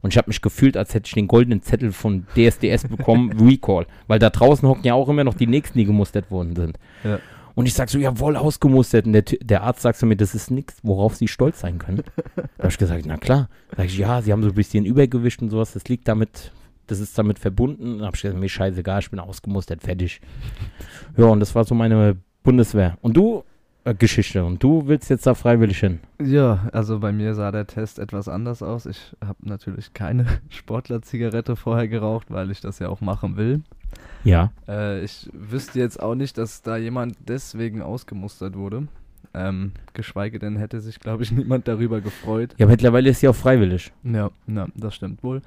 Und 0.00 0.12
ich 0.12 0.18
habe 0.18 0.28
mich 0.28 0.42
gefühlt, 0.42 0.76
als 0.76 0.92
hätte 0.94 1.06
ich 1.06 1.14
den 1.14 1.28
goldenen 1.28 1.62
Zettel 1.62 1.92
von 1.92 2.26
DSDS 2.34 2.88
bekommen, 2.88 3.32
Recall. 3.40 3.86
Weil 4.08 4.18
da 4.18 4.30
draußen 4.30 4.68
hocken 4.68 4.84
ja 4.84 4.94
auch 4.94 5.08
immer 5.08 5.24
noch 5.24 5.34
die 5.34 5.46
Nächsten, 5.46 5.78
die 5.78 5.84
gemustert 5.84 6.30
worden 6.30 6.56
sind. 6.56 6.78
Ja. 7.04 7.20
Und 7.54 7.66
ich 7.66 7.74
sag 7.74 7.90
so, 7.90 7.98
jawohl, 7.98 8.36
ausgemustert. 8.36 9.06
Und 9.06 9.12
der, 9.12 9.22
der 9.22 9.62
Arzt 9.62 9.82
sagt 9.82 9.98
zu 9.98 10.06
mir, 10.06 10.16
das 10.16 10.34
ist 10.34 10.50
nichts, 10.50 10.78
worauf 10.82 11.16
Sie 11.16 11.26
stolz 11.26 11.60
sein 11.60 11.78
können. 11.78 12.02
da 12.36 12.42
habe 12.58 12.68
ich 12.68 12.78
gesagt, 12.78 13.04
na 13.06 13.16
klar. 13.16 13.48
Sag 13.76 13.86
ich, 13.86 13.98
ja, 13.98 14.22
Sie 14.22 14.32
haben 14.32 14.42
so 14.42 14.48
ein 14.48 14.54
bisschen 14.54 14.84
Übergewicht 14.84 15.42
und 15.42 15.50
sowas, 15.50 15.72
das 15.72 15.84
liegt 15.86 16.06
damit, 16.06 16.52
das 16.86 17.00
ist 17.00 17.18
damit 17.18 17.38
verbunden. 17.38 17.98
Da 17.98 18.06
habe 18.06 18.16
ich 18.16 18.22
gesagt, 18.22 18.40
mir 18.40 18.48
scheißegal, 18.48 19.00
ich 19.00 19.10
bin 19.10 19.18
ausgemustert, 19.18 19.82
fertig. 19.82 20.20
Ja, 21.16 21.26
und 21.26 21.40
das 21.40 21.54
war 21.54 21.64
so 21.64 21.74
meine 21.74 22.16
Bundeswehr. 22.44 22.96
Und 23.00 23.16
du, 23.16 23.42
Geschichte, 23.98 24.44
und 24.44 24.62
du 24.62 24.86
willst 24.86 25.08
jetzt 25.08 25.26
da 25.26 25.34
freiwillig 25.34 25.78
hin. 25.78 26.00
Ja, 26.22 26.68
also 26.72 26.98
bei 26.98 27.12
mir 27.12 27.34
sah 27.34 27.50
der 27.52 27.66
Test 27.66 27.98
etwas 27.98 28.28
anders 28.28 28.62
aus. 28.62 28.86
Ich 28.86 29.16
habe 29.24 29.38
natürlich 29.48 29.94
keine 29.94 30.26
Sportler-Zigarette 30.50 31.56
vorher 31.56 31.88
geraucht, 31.88 32.26
weil 32.30 32.50
ich 32.50 32.60
das 32.60 32.78
ja 32.80 32.88
auch 32.88 33.00
machen 33.00 33.36
will. 33.36 33.62
Ja. 34.24 34.52
Äh, 34.68 35.02
ich 35.04 35.30
wüsste 35.32 35.78
jetzt 35.78 36.02
auch 36.02 36.14
nicht, 36.14 36.36
dass 36.38 36.62
da 36.62 36.76
jemand 36.76 37.16
deswegen 37.26 37.80
ausgemustert 37.82 38.56
wurde. 38.56 38.88
Ähm, 39.34 39.72
geschweige 39.92 40.38
denn 40.38 40.56
hätte 40.56 40.80
sich, 40.80 41.00
glaube 41.00 41.22
ich, 41.22 41.32
niemand 41.32 41.68
darüber 41.68 42.00
gefreut. 42.00 42.54
Ja, 42.58 42.66
mittlerweile 42.66 43.10
ist 43.10 43.20
sie 43.20 43.28
auch 43.28 43.34
freiwillig. 43.34 43.92
Ja, 44.04 44.30
ja, 44.46 44.66
das 44.74 44.94
stimmt 44.94 45.22
wohl. 45.22 45.42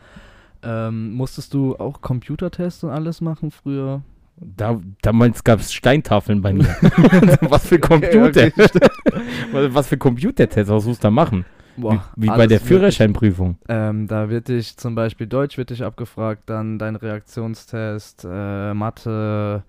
Ähm, 0.64 1.14
musstest 1.14 1.54
du 1.54 1.76
auch 1.78 2.02
Computertests 2.02 2.84
und 2.84 2.92
alles 2.92 3.22
machen 3.22 3.52
früher? 3.52 4.02
Da, 4.44 4.82
damals 5.04 5.44
gab 5.44 5.60
es 5.60 5.72
Steintafeln 5.72 6.42
bei 6.42 6.54
mir. 6.54 6.66
was 7.42 7.68
für 7.68 7.76
Okay, 7.76 7.88
Computer. 8.12 8.48
okay, 8.48 8.52
was, 9.52 9.74
was 9.74 9.88
für 9.88 9.98
Computertests 9.98 10.70
was 10.72 10.86
musst 10.86 11.04
du 11.04 11.08
da 11.08 11.12
machen? 11.12 11.46
Boah, 11.78 12.04
wie 12.16 12.24
wie 12.24 12.28
bei 12.28 12.48
der. 12.48 12.60
Führerscheinprüfung. 12.60 13.58
Ähm, 13.70 14.08
da 14.08 14.30
wird 14.30 14.48
dich 14.50 14.76
zum 14.78 14.96
Beispiel 14.96 15.28
Deutsch 15.28 15.58
wird 15.58 15.70
dich 15.70 15.84
abgefragt, 15.84 16.44
dann 16.48 16.80
dein 16.80 16.96
Reaktionstest, 16.96 18.28
äh, 18.30 18.74
Mathe, 18.74 19.64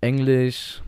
Englisch, 0.00 0.82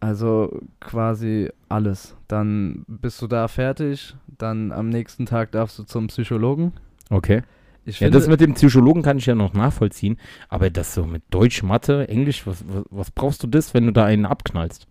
also 0.00 0.60
quasi 0.80 1.50
alles. 1.68 2.16
Dann 2.26 2.84
bist 2.88 3.20
du 3.22 3.26
da 3.26 3.48
fertig, 3.48 4.16
dann 4.38 4.72
am 4.72 4.88
nächsten 4.88 5.26
Tag 5.26 5.52
darfst 5.52 5.78
du 5.78 5.84
zum 5.84 6.08
Psychologen. 6.08 6.72
Okay. 7.10 7.42
Ich 7.84 8.00
Ja, 8.00 8.06
finde, 8.06 8.18
das 8.18 8.28
mit 8.28 8.40
dem 8.40 8.54
Psychologen 8.54 9.02
kann 9.02 9.18
ich 9.18 9.26
ja 9.26 9.34
noch 9.34 9.54
nachvollziehen. 9.54 10.18
Aber 10.48 10.70
das 10.70 10.94
so 10.94 11.04
mit 11.04 11.22
Deutsch, 11.30 11.62
Mathe, 11.62 12.08
Englisch, 12.08 12.46
was, 12.46 12.64
was, 12.68 12.84
was 12.90 13.10
brauchst 13.10 13.42
du 13.42 13.46
das, 13.46 13.74
wenn 13.74 13.86
du 13.86 13.92
da 13.92 14.04
einen 14.04 14.26
abknallst? 14.26 14.86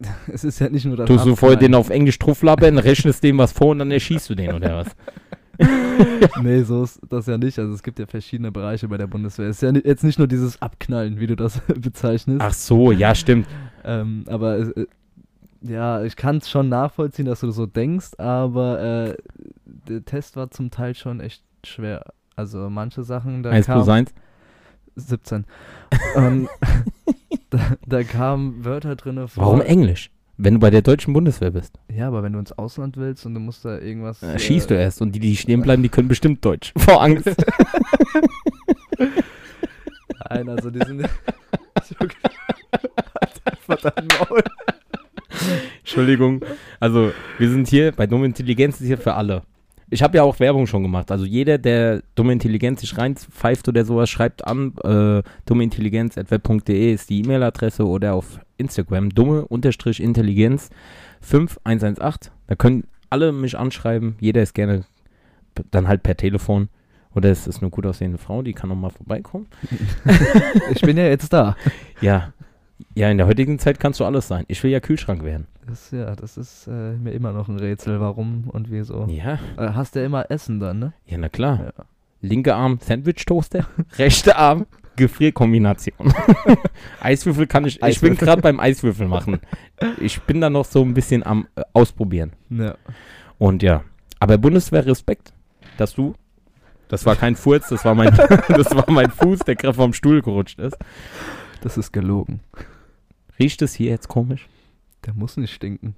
es 0.32 0.44
ist 0.44 0.58
ja 0.58 0.68
nicht 0.68 0.84
nur 0.84 0.96
das 0.96 1.06
Tust 1.06 1.26
du 1.26 1.36
vorher 1.36 1.58
den 1.58 1.74
auf 1.74 1.90
Englisch 1.90 2.18
trufflabbern, 2.18 2.78
rechnest 2.78 3.22
dem 3.22 3.38
was 3.38 3.52
vor 3.52 3.68
und 3.68 3.80
dann 3.80 3.90
erschießt 3.90 4.30
du 4.30 4.34
den 4.34 4.52
oder 4.52 4.76
was? 4.76 4.96
Nee, 6.42 6.62
so 6.62 6.84
ist 6.84 7.00
das 7.10 7.26
ja 7.26 7.36
nicht. 7.36 7.58
Also 7.58 7.74
es 7.74 7.82
gibt 7.82 7.98
ja 7.98 8.06
verschiedene 8.06 8.50
Bereiche 8.50 8.88
bei 8.88 8.96
der 8.96 9.06
Bundeswehr. 9.06 9.48
Es 9.48 9.62
ist 9.62 9.62
ja 9.62 9.78
jetzt 9.84 10.02
nicht 10.04 10.18
nur 10.18 10.26
dieses 10.26 10.62
Abknallen, 10.62 11.20
wie 11.20 11.26
du 11.26 11.36
das 11.36 11.60
bezeichnest. 11.78 12.40
Ach 12.40 12.54
so, 12.54 12.92
ja, 12.92 13.14
stimmt. 13.14 13.46
Ähm, 13.84 14.24
aber 14.26 14.58
äh, 14.58 14.86
ja, 15.60 16.02
ich 16.02 16.16
kann 16.16 16.38
es 16.38 16.48
schon 16.48 16.70
nachvollziehen, 16.70 17.26
dass 17.26 17.40
du 17.40 17.50
so 17.50 17.66
denkst, 17.66 18.12
aber 18.16 18.80
äh, 18.80 19.16
der 19.66 20.04
Test 20.04 20.36
war 20.36 20.50
zum 20.50 20.70
Teil 20.70 20.94
schon 20.94 21.20
echt 21.20 21.42
schwer. 21.64 22.06
Also 22.40 22.70
manche 22.70 23.02
Sachen, 23.02 23.42
da 23.42 23.50
1 23.50 23.66
kam 23.66 23.74
plus 23.76 23.88
1. 23.90 24.14
17. 24.96 25.44
Und 26.14 26.48
da, 27.50 27.58
da 27.86 28.02
kamen 28.02 28.64
Wörter 28.64 28.96
drin 28.96 29.28
vor. 29.28 29.44
Warum 29.44 29.60
Englisch? 29.60 30.10
Wenn 30.38 30.54
du 30.54 30.60
bei 30.60 30.70
der 30.70 30.80
deutschen 30.80 31.12
Bundeswehr 31.12 31.50
bist. 31.50 31.78
Ja, 31.94 32.08
aber 32.08 32.22
wenn 32.22 32.32
du 32.32 32.38
ins 32.38 32.52
Ausland 32.52 32.96
willst 32.96 33.26
und 33.26 33.34
du 33.34 33.40
musst 33.40 33.62
da 33.66 33.78
irgendwas. 33.78 34.22
Äh, 34.22 34.38
schießt 34.38 34.70
du 34.70 34.74
erst 34.74 35.02
und 35.02 35.12
die, 35.14 35.20
die 35.20 35.36
stehen 35.36 35.60
bleiben, 35.60 35.82
die 35.82 35.90
können 35.90 36.08
bestimmt 36.08 36.42
Deutsch. 36.42 36.72
Vor 36.78 37.02
Angst. 37.02 37.26
Nein, 40.30 40.48
also 40.48 40.70
die 40.70 40.78
sind. 40.78 41.02
Halt. 43.68 43.92
Entschuldigung. 45.80 46.42
Also, 46.80 47.12
wir 47.36 47.50
sind 47.50 47.68
hier, 47.68 47.92
bei 47.92 48.06
Dumme 48.06 48.24
Intelligenz 48.24 48.80
ist 48.80 48.86
hier 48.86 48.96
für 48.96 49.12
alle. 49.12 49.42
Ich 49.90 50.02
habe 50.02 50.16
ja 50.16 50.22
auch 50.22 50.38
Werbung 50.38 50.66
schon 50.66 50.82
gemacht. 50.82 51.10
Also 51.10 51.24
jeder, 51.24 51.58
der 51.58 52.02
Dumme 52.14 52.32
Intelligenz 52.32 52.80
sich 52.80 52.96
reinpfeift 52.96 53.68
oder 53.68 53.84
sowas, 53.84 54.08
schreibt 54.08 54.46
an. 54.46 54.74
Äh, 54.84 55.22
dummeintelligenz.web.de 55.46 56.94
ist 56.94 57.10
die 57.10 57.20
E-Mail-Adresse 57.20 57.86
oder 57.86 58.14
auf 58.14 58.40
Instagram 58.56 59.10
dumme-intelligenz 59.10 60.70
5118. 61.20 62.32
Da 62.46 62.54
können 62.54 62.84
alle 63.10 63.32
mich 63.32 63.58
anschreiben. 63.58 64.14
Jeder 64.20 64.42
ist 64.42 64.54
gerne 64.54 64.84
dann 65.70 65.88
halt 65.88 66.02
per 66.02 66.16
Telefon. 66.16 66.68
Oder 67.12 67.30
es 67.30 67.48
ist 67.48 67.60
eine 67.60 67.70
gut 67.70 67.86
aussehende 67.86 68.18
Frau, 68.18 68.42
die 68.42 68.52
kann 68.52 68.68
noch 68.68 68.76
mal 68.76 68.90
vorbeikommen. 68.90 69.48
Ich 70.70 70.82
bin 70.82 70.96
ja 70.96 71.06
jetzt 71.06 71.32
da. 71.32 71.56
Ja, 72.00 72.32
ja, 72.94 73.10
in 73.10 73.18
der 73.18 73.26
heutigen 73.26 73.58
Zeit 73.58 73.80
kannst 73.80 74.00
du 74.00 74.04
alles 74.04 74.28
sein. 74.28 74.44
Ich 74.48 74.62
will 74.62 74.70
ja 74.70 74.80
Kühlschrank 74.80 75.22
werden. 75.24 75.46
Das, 75.66 75.90
ja, 75.90 76.14
das 76.16 76.36
ist 76.36 76.66
äh, 76.66 76.92
mir 76.96 77.12
immer 77.12 77.32
noch 77.32 77.48
ein 77.48 77.58
Rätsel, 77.58 78.00
warum 78.00 78.44
und 78.48 78.70
wieso. 78.70 79.06
Ja, 79.08 79.38
Äh, 79.56 79.72
hast 79.74 79.94
ja 79.94 80.04
immer 80.04 80.30
Essen 80.30 80.58
dann, 80.60 80.78
ne? 80.78 80.92
ja, 81.06 81.18
na 81.18 81.28
klar. 81.28 81.72
Ja. 81.76 81.84
Linke 82.22 82.54
Arm 82.54 82.78
Sandwich-Toaster, 82.80 83.66
rechte 83.98 84.36
Arm 84.36 84.66
Gefrierkombination. 84.96 86.12
Eiswürfel 87.00 87.46
kann 87.46 87.64
ich, 87.64 87.76
ich 87.76 87.80
bin 87.80 87.88
Eiswürfel. 87.88 88.16
gerade 88.26 88.42
beim 88.42 88.60
Eiswürfel 88.60 89.08
machen. 89.08 89.40
Ich 90.00 90.20
bin 90.22 90.40
da 90.40 90.50
noch 90.50 90.64
so 90.66 90.82
ein 90.82 90.92
bisschen 90.94 91.24
am 91.24 91.46
äh, 91.56 91.62
Ausprobieren. 91.72 92.32
Ja. 92.50 92.74
Und 93.38 93.62
ja, 93.62 93.82
aber 94.18 94.36
Bundeswehr 94.38 94.84
Respekt, 94.84 95.32
dass 95.78 95.94
du, 95.94 96.14
das 96.88 97.06
war 97.06 97.16
kein 97.16 97.36
Furz, 97.36 97.68
das 97.68 97.84
war 97.84 97.94
mein, 97.94 98.14
das 98.48 98.74
war 98.74 98.90
mein 98.90 99.10
Fuß, 99.10 99.40
der 99.40 99.54
gerade 99.56 99.74
vom 99.74 99.92
Stuhl 99.94 100.20
gerutscht 100.20 100.58
ist. 100.58 100.76
Das 101.62 101.78
ist 101.78 101.92
gelogen. 101.92 102.40
Riecht 103.40 103.62
es 103.62 103.74
hier 103.74 103.90
jetzt 103.90 104.08
komisch? 104.08 104.48
Der 105.06 105.14
muss 105.14 105.36
nicht 105.36 105.52
stinken. 105.54 105.94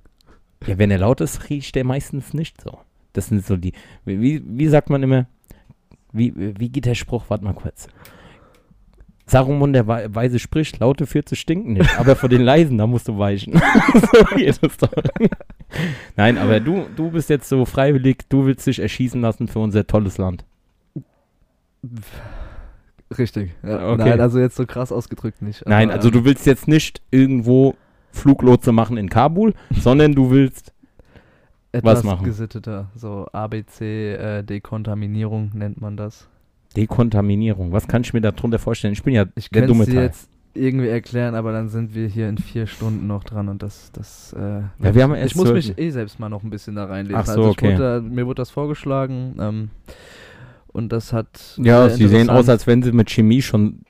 Ja, 0.66 0.78
wenn 0.78 0.90
er 0.92 0.98
laut 0.98 1.20
ist, 1.20 1.50
riecht 1.50 1.74
der 1.74 1.84
meistens 1.84 2.32
nicht 2.34 2.60
so. 2.60 2.78
Das 3.12 3.26
sind 3.26 3.44
so 3.44 3.56
die, 3.56 3.72
wie, 4.04 4.42
wie 4.46 4.68
sagt 4.68 4.88
man 4.90 5.02
immer, 5.02 5.26
wie, 6.12 6.32
wie 6.36 6.68
geht 6.68 6.86
der 6.86 6.94
Spruch, 6.94 7.24
warte 7.28 7.44
mal 7.44 7.52
kurz. 7.54 7.88
Saruman 9.26 9.72
der 9.72 9.86
Wei- 9.86 10.14
Weise 10.14 10.38
spricht, 10.38 10.78
laute 10.78 11.06
Fürze 11.06 11.36
stinken 11.36 11.72
nicht, 11.74 11.98
aber 11.98 12.16
vor 12.16 12.28
den 12.28 12.42
leisen, 12.42 12.78
da 12.78 12.86
musst 12.86 13.08
du 13.08 13.18
weichen. 13.18 13.54
so 13.94 14.24
geht 14.36 14.58
es 14.62 14.76
doch. 14.76 14.92
Nein, 16.16 16.38
aber 16.38 16.60
du, 16.60 16.86
du 16.96 17.10
bist 17.10 17.28
jetzt 17.30 17.48
so 17.48 17.64
freiwillig, 17.64 18.18
du 18.28 18.44
willst 18.46 18.66
dich 18.66 18.78
erschießen 18.78 19.20
lassen 19.20 19.48
für 19.48 19.58
unser 19.58 19.86
tolles 19.86 20.18
Land. 20.18 20.44
Richtig. 23.18 23.54
Ja. 23.62 23.92
Okay. 23.92 24.10
Nein, 24.10 24.20
also 24.20 24.38
jetzt 24.38 24.56
so 24.56 24.66
krass 24.66 24.92
ausgedrückt 24.92 25.42
nicht. 25.42 25.64
Nein, 25.66 25.88
aber, 25.88 25.96
also 25.96 26.08
ähm, 26.08 26.14
du 26.14 26.24
willst 26.24 26.46
jetzt 26.46 26.68
nicht 26.68 27.02
irgendwo 27.10 27.74
Fluglotse 28.10 28.72
machen 28.72 28.96
in 28.96 29.08
Kabul, 29.08 29.54
sondern 29.80 30.14
du 30.14 30.30
willst, 30.30 30.72
etwas 31.72 32.04
machen? 32.04 32.24
gesitteter. 32.24 32.90
So 32.94 33.26
ABC 33.32 34.14
äh, 34.14 34.42
nennt 34.42 35.80
man 35.80 35.96
das. 35.96 36.28
Dekontaminierung, 36.76 37.72
was 37.72 37.86
kann 37.86 38.02
ich 38.02 38.12
mir 38.14 38.20
darunter 38.20 38.58
vorstellen? 38.58 38.94
Ich 38.94 39.02
bin 39.02 39.14
ja 39.14 39.26
Ich 39.34 39.50
der 39.50 39.66
dumme 39.66 39.84
Teil. 39.84 40.04
jetzt 40.04 40.28
irgendwie 40.54 40.88
erklären, 40.88 41.34
aber 41.34 41.52
dann 41.52 41.68
sind 41.68 41.94
wir 41.94 42.06
hier 42.08 42.28
in 42.28 42.38
vier 42.38 42.66
Stunden 42.66 43.06
noch 43.06 43.24
dran 43.24 43.48
und 43.48 43.62
das, 43.62 43.90
das, 43.92 44.34
äh, 44.34 44.60
Ja, 44.80 44.94
wir 44.94 45.02
haben 45.02 45.14
erst 45.14 45.32
ich 45.32 45.36
muss 45.36 45.52
mich 45.52 45.78
eh 45.78 45.90
selbst 45.90 46.18
mal 46.18 46.28
noch 46.28 46.42
ein 46.42 46.50
bisschen 46.50 46.74
da 46.76 46.84
reinlesen. 46.84 47.16
Ach 47.16 47.26
so, 47.26 47.32
also 47.32 47.50
okay. 47.50 47.74
wurde, 47.74 48.02
mir 48.02 48.26
wurde 48.26 48.42
das 48.42 48.50
vorgeschlagen 48.50 49.36
ähm, 49.40 49.70
und 50.72 50.90
das 50.90 51.12
hat 51.12 51.58
Ja, 51.58 51.88
sie 51.88 52.08
sehen 52.08 52.30
aus, 52.30 52.48
als 52.48 52.66
wenn 52.66 52.82
sie 52.82 52.92
mit 52.92 53.10
Chemie 53.10 53.42
schon 53.42 53.82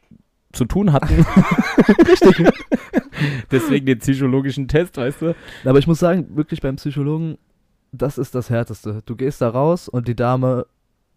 zu 0.53 0.65
tun 0.65 0.93
hatten. 0.93 1.15
Richtig. 2.09 2.47
Deswegen 3.51 3.87
den 3.87 3.99
psychologischen 3.99 4.69
Test, 4.69 4.97
weißt 4.97 5.23
du? 5.23 5.35
Aber 5.65 5.79
ich 5.79 5.87
muss 5.87 5.99
sagen, 5.99 6.37
wirklich 6.37 6.61
beim 6.61 6.77
Psychologen, 6.77 7.39
das 7.93 8.19
ist 8.19 8.35
das 8.35 8.51
Härteste. 8.51 9.03
Du 9.07 9.17
gehst 9.17 9.41
da 9.41 9.49
raus 9.49 9.89
und 9.89 10.09
die 10.09 10.17
Dame, 10.17 10.67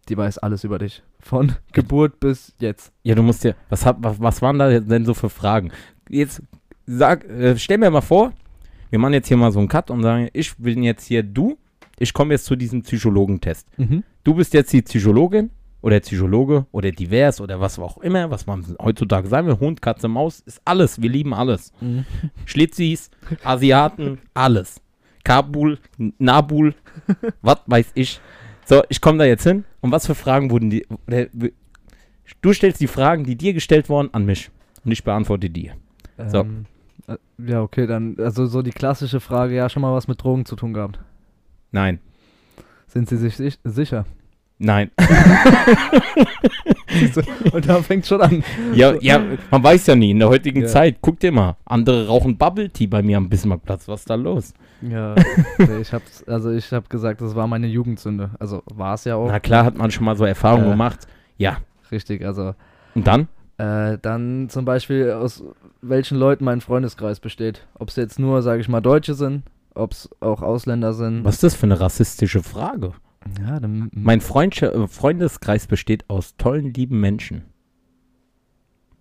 die 0.08 0.16
weiß 0.16 0.38
alles 0.38 0.64
über 0.64 0.78
dich. 0.78 1.02
Von 1.20 1.52
Geburt 1.72 2.20
bis 2.20 2.54
jetzt. 2.60 2.92
Ja, 3.02 3.14
du 3.14 3.22
musst 3.22 3.44
ja, 3.44 3.52
was, 3.68 3.84
hab, 3.84 4.02
was, 4.02 4.20
was 4.20 4.42
waren 4.42 4.58
da 4.58 4.80
denn 4.80 5.04
so 5.04 5.14
für 5.14 5.30
Fragen? 5.30 5.72
Jetzt 6.08 6.42
sag, 6.86 7.24
äh, 7.24 7.58
stell 7.58 7.78
mir 7.78 7.90
mal 7.90 8.00
vor, 8.00 8.32
wir 8.90 8.98
machen 8.98 9.14
jetzt 9.14 9.28
hier 9.28 9.36
mal 9.36 9.52
so 9.52 9.58
einen 9.58 9.68
Cut 9.68 9.90
und 9.90 10.02
sagen, 10.02 10.28
ich 10.32 10.56
bin 10.56 10.82
jetzt 10.82 11.06
hier 11.06 11.22
du, 11.22 11.58
ich 11.98 12.12
komme 12.12 12.34
jetzt 12.34 12.44
zu 12.44 12.56
diesem 12.56 12.82
Psychologentest. 12.82 13.66
Du 14.26 14.34
bist 14.34 14.52
jetzt 14.54 14.72
die 14.72 14.82
Psychologin 14.82 15.50
oder 15.82 16.00
Psychologe 16.00 16.66
oder 16.72 16.90
divers 16.90 17.40
oder 17.40 17.60
was 17.60 17.78
auch 17.78 17.98
immer, 17.98 18.28
was 18.28 18.44
man 18.44 18.66
heutzutage 18.82 19.28
sagen 19.28 19.46
will, 19.46 19.60
Hund, 19.60 19.80
Katze, 19.80 20.08
Maus, 20.08 20.40
ist 20.40 20.60
alles, 20.64 21.00
wir 21.00 21.08
lieben 21.08 21.32
alles. 21.32 21.72
Schlitzis, 22.44 23.08
Asiaten, 23.44 24.18
alles. 24.34 24.80
Kabul, 25.22 25.78
Nabul, 26.18 26.74
was 27.40 27.58
weiß 27.66 27.92
ich. 27.94 28.20
So, 28.64 28.82
ich 28.88 29.00
komme 29.00 29.18
da 29.18 29.26
jetzt 29.26 29.44
hin. 29.44 29.64
Und 29.80 29.92
was 29.92 30.08
für 30.08 30.16
Fragen 30.16 30.50
wurden 30.50 30.70
die. 30.70 30.84
Oder, 31.06 31.28
du 32.40 32.52
stellst 32.52 32.80
die 32.80 32.88
Fragen, 32.88 33.22
die 33.22 33.36
dir 33.36 33.52
gestellt 33.52 33.88
wurden, 33.88 34.12
an 34.12 34.26
mich. 34.26 34.50
Und 34.84 34.90
ich 34.90 35.04
beantworte 35.04 35.50
die. 35.50 35.70
So. 36.26 36.40
Ähm, 36.40 36.66
äh, 37.06 37.16
ja, 37.46 37.62
okay, 37.62 37.86
dann, 37.86 38.16
also 38.18 38.46
so 38.46 38.62
die 38.62 38.72
klassische 38.72 39.20
Frage, 39.20 39.54
ja, 39.54 39.68
schon 39.68 39.82
mal 39.82 39.94
was 39.94 40.08
mit 40.08 40.20
Drogen 40.20 40.46
zu 40.46 40.56
tun 40.56 40.72
gehabt. 40.72 40.98
Nein. 41.70 42.00
Sind 42.96 43.10
Sie 43.10 43.18
sich 43.18 43.36
sich 43.36 43.58
sicher? 43.62 44.06
Nein. 44.58 44.90
Und 47.52 47.68
da 47.68 47.82
fängt 47.82 48.06
schon 48.06 48.22
an. 48.22 48.42
ja, 48.74 48.94
ja, 49.02 49.20
man 49.50 49.62
weiß 49.62 49.86
ja 49.88 49.94
nie. 49.94 50.12
In 50.12 50.18
der 50.18 50.30
heutigen 50.30 50.62
Ja. 50.62 50.66
Zeit, 50.66 50.96
guck 51.02 51.20
dir 51.20 51.30
mal. 51.30 51.56
Andere 51.66 52.06
rauchen 52.06 52.38
Bubble 52.38 52.70
Tea 52.70 52.86
bei 52.86 53.02
mir 53.02 53.18
am 53.18 53.28
Bismarckplatz. 53.28 53.86
Was 53.86 54.00
ist 54.00 54.08
da 54.10 54.14
los? 54.14 54.54
Ja, 54.80 55.14
ich 55.78 55.92
hab's, 55.92 56.24
also 56.26 56.50
ich 56.52 56.72
hab 56.72 56.88
gesagt, 56.88 57.20
das 57.20 57.34
war 57.34 57.46
meine 57.46 57.66
Jugendsünde. 57.66 58.30
Also 58.38 58.62
war 58.66 58.94
es 58.94 59.04
ja 59.04 59.16
auch. 59.16 59.28
Na 59.28 59.40
klar, 59.40 59.66
hat 59.66 59.76
man 59.76 59.90
schon 59.90 60.06
mal 60.06 60.16
so 60.16 60.24
Erfahrungen 60.24 60.68
Äh. 60.68 60.70
gemacht. 60.70 61.00
Ja. 61.36 61.58
Richtig, 61.92 62.24
also 62.24 62.54
Und 62.94 63.06
dann? 63.06 63.28
Äh, 63.58 63.98
dann 64.00 64.48
zum 64.48 64.64
Beispiel 64.64 65.10
aus 65.12 65.44
welchen 65.82 66.16
Leuten 66.18 66.46
mein 66.46 66.62
Freundeskreis 66.62 67.20
besteht. 67.20 67.66
Ob 67.78 67.90
es 67.90 67.96
jetzt 67.96 68.18
nur, 68.18 68.40
sage 68.40 68.62
ich 68.62 68.70
mal, 68.70 68.80
Deutsche 68.80 69.12
sind, 69.12 69.42
ob 69.76 69.92
es 69.92 70.08
auch 70.20 70.42
Ausländer 70.42 70.92
sind. 70.92 71.24
Was 71.24 71.34
ist 71.34 71.42
das 71.42 71.54
für 71.54 71.64
eine 71.66 71.78
rassistische 71.80 72.42
Frage? 72.42 72.92
Ja, 73.40 73.58
dann, 73.58 73.90
Mein 73.92 74.20
Freund, 74.20 74.60
äh, 74.62 74.86
Freundeskreis 74.86 75.66
besteht 75.66 76.08
aus 76.08 76.36
tollen, 76.36 76.72
lieben 76.72 77.00
Menschen. 77.00 77.42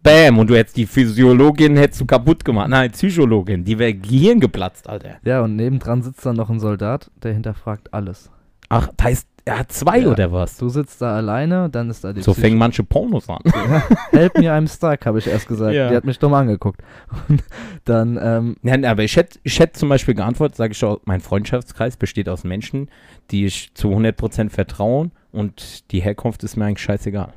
Bam, 0.01 0.37
und 0.37 0.49
du 0.49 0.55
hättest 0.55 0.77
die 0.77 0.85
Physiologin 0.85 1.77
hättest 1.77 2.01
du 2.01 2.05
kaputt 2.05 2.45
gemacht. 2.45 2.69
Nein, 2.69 2.91
Psychologin, 2.91 3.63
die 3.63 3.79
wäre 3.79 3.93
Gehirn 3.95 4.39
geplatzt, 4.39 4.87
Alter. 4.87 5.17
ja, 5.23 5.41
und 5.41 5.55
nebendran 5.55 6.03
sitzt 6.03 6.25
dann 6.25 6.35
noch 6.35 6.49
ein 6.51 6.59
Soldat, 6.59 7.09
der 7.23 7.33
hinterfragt 7.33 7.93
alles. 7.93 8.29
Ach, 8.69 8.89
das 8.95 9.05
heißt, 9.05 9.27
er 9.45 9.59
hat 9.59 9.71
zwei 9.71 9.99
Ja. 9.99 10.09
oder 10.09 10.31
was? 10.31 10.57
Du 10.57 10.69
sitzt 10.69 11.01
da 11.01 11.15
alleine, 11.15 11.69
dann 11.69 11.89
ist 11.89 12.03
da 12.03 12.11
die 12.13 12.21
So 12.21 12.31
Psycho- 12.31 12.41
fängen 12.41 12.57
manche 12.57 12.83
Pornos 12.83 13.29
an. 13.29 13.39
Ja, 13.45 13.83
Help 14.11 14.37
me, 14.39 14.51
I'm 14.51 14.67
stuck, 14.67 15.05
habe 15.05 15.19
ich 15.19 15.27
erst 15.27 15.47
gesagt. 15.47 15.73
Ja. 15.73 15.89
Die 15.89 15.95
hat 15.95 16.03
mich 16.05 16.17
dumm 16.19 16.33
angeguckt. 16.33 16.81
Und 17.29 17.43
dann, 17.85 18.17
ähm, 18.21 18.57
Nein, 18.63 18.83
aber 18.85 19.03
ich 19.03 19.15
hätte 19.15 19.39
ich 19.43 19.59
hätt 19.59 19.77
zum 19.77 19.89
Beispiel 19.89 20.15
geantwortet, 20.15 20.55
sage 20.57 20.71
ich 20.71 20.77
schon, 20.77 20.97
mein 21.05 21.21
Freundschaftskreis 21.21 21.95
besteht 21.97 22.27
aus 22.27 22.43
Menschen, 22.43 22.89
die 23.31 23.45
ich 23.45 23.73
zu 23.75 23.89
100% 23.89 24.49
vertrauen 24.49 25.11
und 25.31 25.91
die 25.91 25.99
Herkunft 26.01 26.43
ist 26.43 26.55
mir 26.57 26.65
eigentlich 26.65 26.81
scheißegal. 26.83 27.29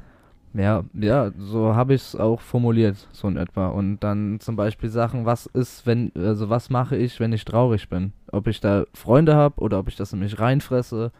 ja, 0.54 0.84
ja, 0.94 1.30
so 1.38 1.74
habe 1.76 1.94
ich 1.94 2.00
es 2.02 2.16
auch 2.16 2.40
formuliert, 2.40 3.06
so 3.12 3.28
in 3.28 3.36
etwa. 3.36 3.68
Und 3.68 4.00
dann 4.00 4.40
zum 4.40 4.56
Beispiel 4.56 4.88
Sachen, 4.88 5.26
was 5.26 5.46
ist, 5.46 5.86
wenn, 5.86 6.10
also 6.16 6.48
was 6.48 6.70
mache 6.70 6.96
ich, 6.96 7.20
wenn 7.20 7.32
ich 7.34 7.44
traurig 7.44 7.88
bin? 7.90 8.12
Ob 8.32 8.46
ich 8.46 8.60
da 8.60 8.84
Freunde 8.94 9.34
habe 9.34 9.60
oder 9.60 9.78
ob 9.78 9.88
ich 9.88 9.96
das 9.96 10.12
in 10.14 10.20
mich 10.20 10.38
reinfresse 10.40 11.12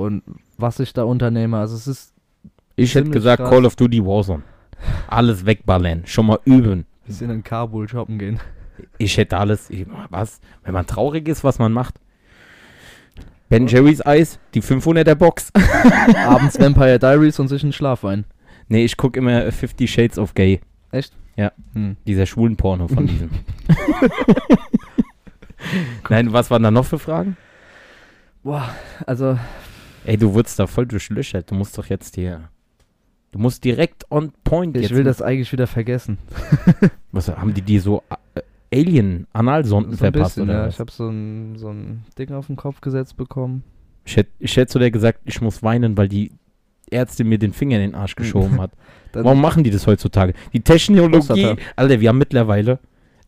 und 0.00 0.22
was 0.58 0.80
ich 0.80 0.92
da 0.92 1.04
unternehme. 1.04 1.58
Also 1.58 1.76
es 1.76 1.86
ist, 1.86 2.12
Ich 2.76 2.94
hätte 2.94 3.10
gesagt, 3.10 3.40
krass. 3.40 3.50
Call 3.50 3.64
of 3.66 3.76
Duty 3.76 4.04
Warzone. 4.04 4.42
Alles 5.08 5.46
wegballern, 5.46 6.02
schon 6.06 6.26
mal 6.26 6.40
üben. 6.44 6.86
bisschen 7.06 7.30
in 7.30 7.44
Kabul 7.44 7.88
shoppen 7.88 8.18
gehen. 8.18 8.40
Ich 8.98 9.16
hätte 9.18 9.36
alles. 9.36 9.68
Ich, 9.70 9.86
was? 10.08 10.40
Wenn 10.64 10.72
man 10.74 10.86
traurig 10.86 11.28
ist, 11.28 11.44
was 11.44 11.58
man 11.58 11.72
macht. 11.72 11.96
Ben 13.50 13.66
Jerry's 13.66 14.04
Eis, 14.06 14.38
die 14.54 14.62
500er 14.62 15.16
Box. 15.16 15.50
Abends 16.26 16.58
Vampire 16.58 16.98
Diaries 16.98 17.38
und 17.40 17.48
sich 17.48 17.62
einen 17.62 17.72
Schlafwein. 17.72 18.24
nee, 18.68 18.84
ich 18.84 18.96
gucke 18.96 19.18
immer 19.18 19.50
50 19.50 19.90
Shades 19.90 20.18
of 20.18 20.34
Gay. 20.34 20.60
Echt? 20.92 21.12
Ja. 21.36 21.52
Hm. 21.74 21.96
Dieser 22.06 22.26
schwulen 22.26 22.56
Porno 22.56 22.88
von 22.88 23.06
diesem. 23.06 23.30
Nein, 26.08 26.32
was 26.32 26.50
waren 26.50 26.62
da 26.62 26.70
noch 26.70 26.86
für 26.86 26.98
Fragen? 26.98 27.36
Boah, 28.42 28.68
also 29.06 29.38
Ey, 30.04 30.16
du 30.16 30.32
wurdest 30.34 30.58
da 30.58 30.66
voll 30.66 30.86
durchlöchert. 30.86 31.50
Du 31.50 31.54
musst 31.54 31.76
doch 31.76 31.86
jetzt 31.86 32.14
hier. 32.14 32.48
Du 33.32 33.38
musst 33.38 33.64
direkt 33.64 34.10
on 34.10 34.32
point 34.44 34.76
ich 34.76 34.84
jetzt. 34.84 34.94
will 34.94 35.04
das 35.04 35.22
eigentlich 35.22 35.52
wieder 35.52 35.66
vergessen. 35.66 36.18
Was 37.12 37.28
haben 37.28 37.54
die 37.54 37.62
dir 37.62 37.80
so 37.80 38.02
äh, 38.34 38.40
Alien-Analsonden 38.76 39.92
So 39.92 40.04
ein 40.04 40.12
verpasst 40.12 40.36
bisschen, 40.36 40.50
oder 40.50 40.58
ja. 40.60 40.66
was? 40.66 40.74
Ich 40.74 40.80
habe 40.80 40.92
so 40.92 41.08
ein, 41.08 41.56
so 41.56 41.68
ein 41.68 42.04
Ding 42.18 42.32
auf 42.32 42.46
den 42.46 42.56
Kopf 42.56 42.80
gesetzt 42.80 43.16
bekommen. 43.16 43.62
Ich 44.04 44.16
hätte 44.16 44.30
ich 44.38 44.56
hätt 44.56 44.70
zu 44.70 44.78
dir 44.78 44.90
gesagt, 44.90 45.20
ich 45.24 45.40
muss 45.40 45.62
weinen, 45.62 45.96
weil 45.96 46.08
die 46.08 46.32
Ärztin 46.90 47.28
mir 47.28 47.38
den 47.38 47.52
Finger 47.52 47.76
in 47.76 47.82
den 47.82 47.94
Arsch 47.94 48.14
geschoben 48.16 48.60
hat. 48.60 48.72
Warum 49.12 49.40
machen 49.40 49.64
die 49.64 49.70
das 49.70 49.86
heutzutage? 49.86 50.34
Die 50.52 50.60
Technologie. 50.60 51.56
Alter, 51.76 52.00
wir 52.00 52.08
haben 52.08 52.18
mittlerweile 52.18 52.78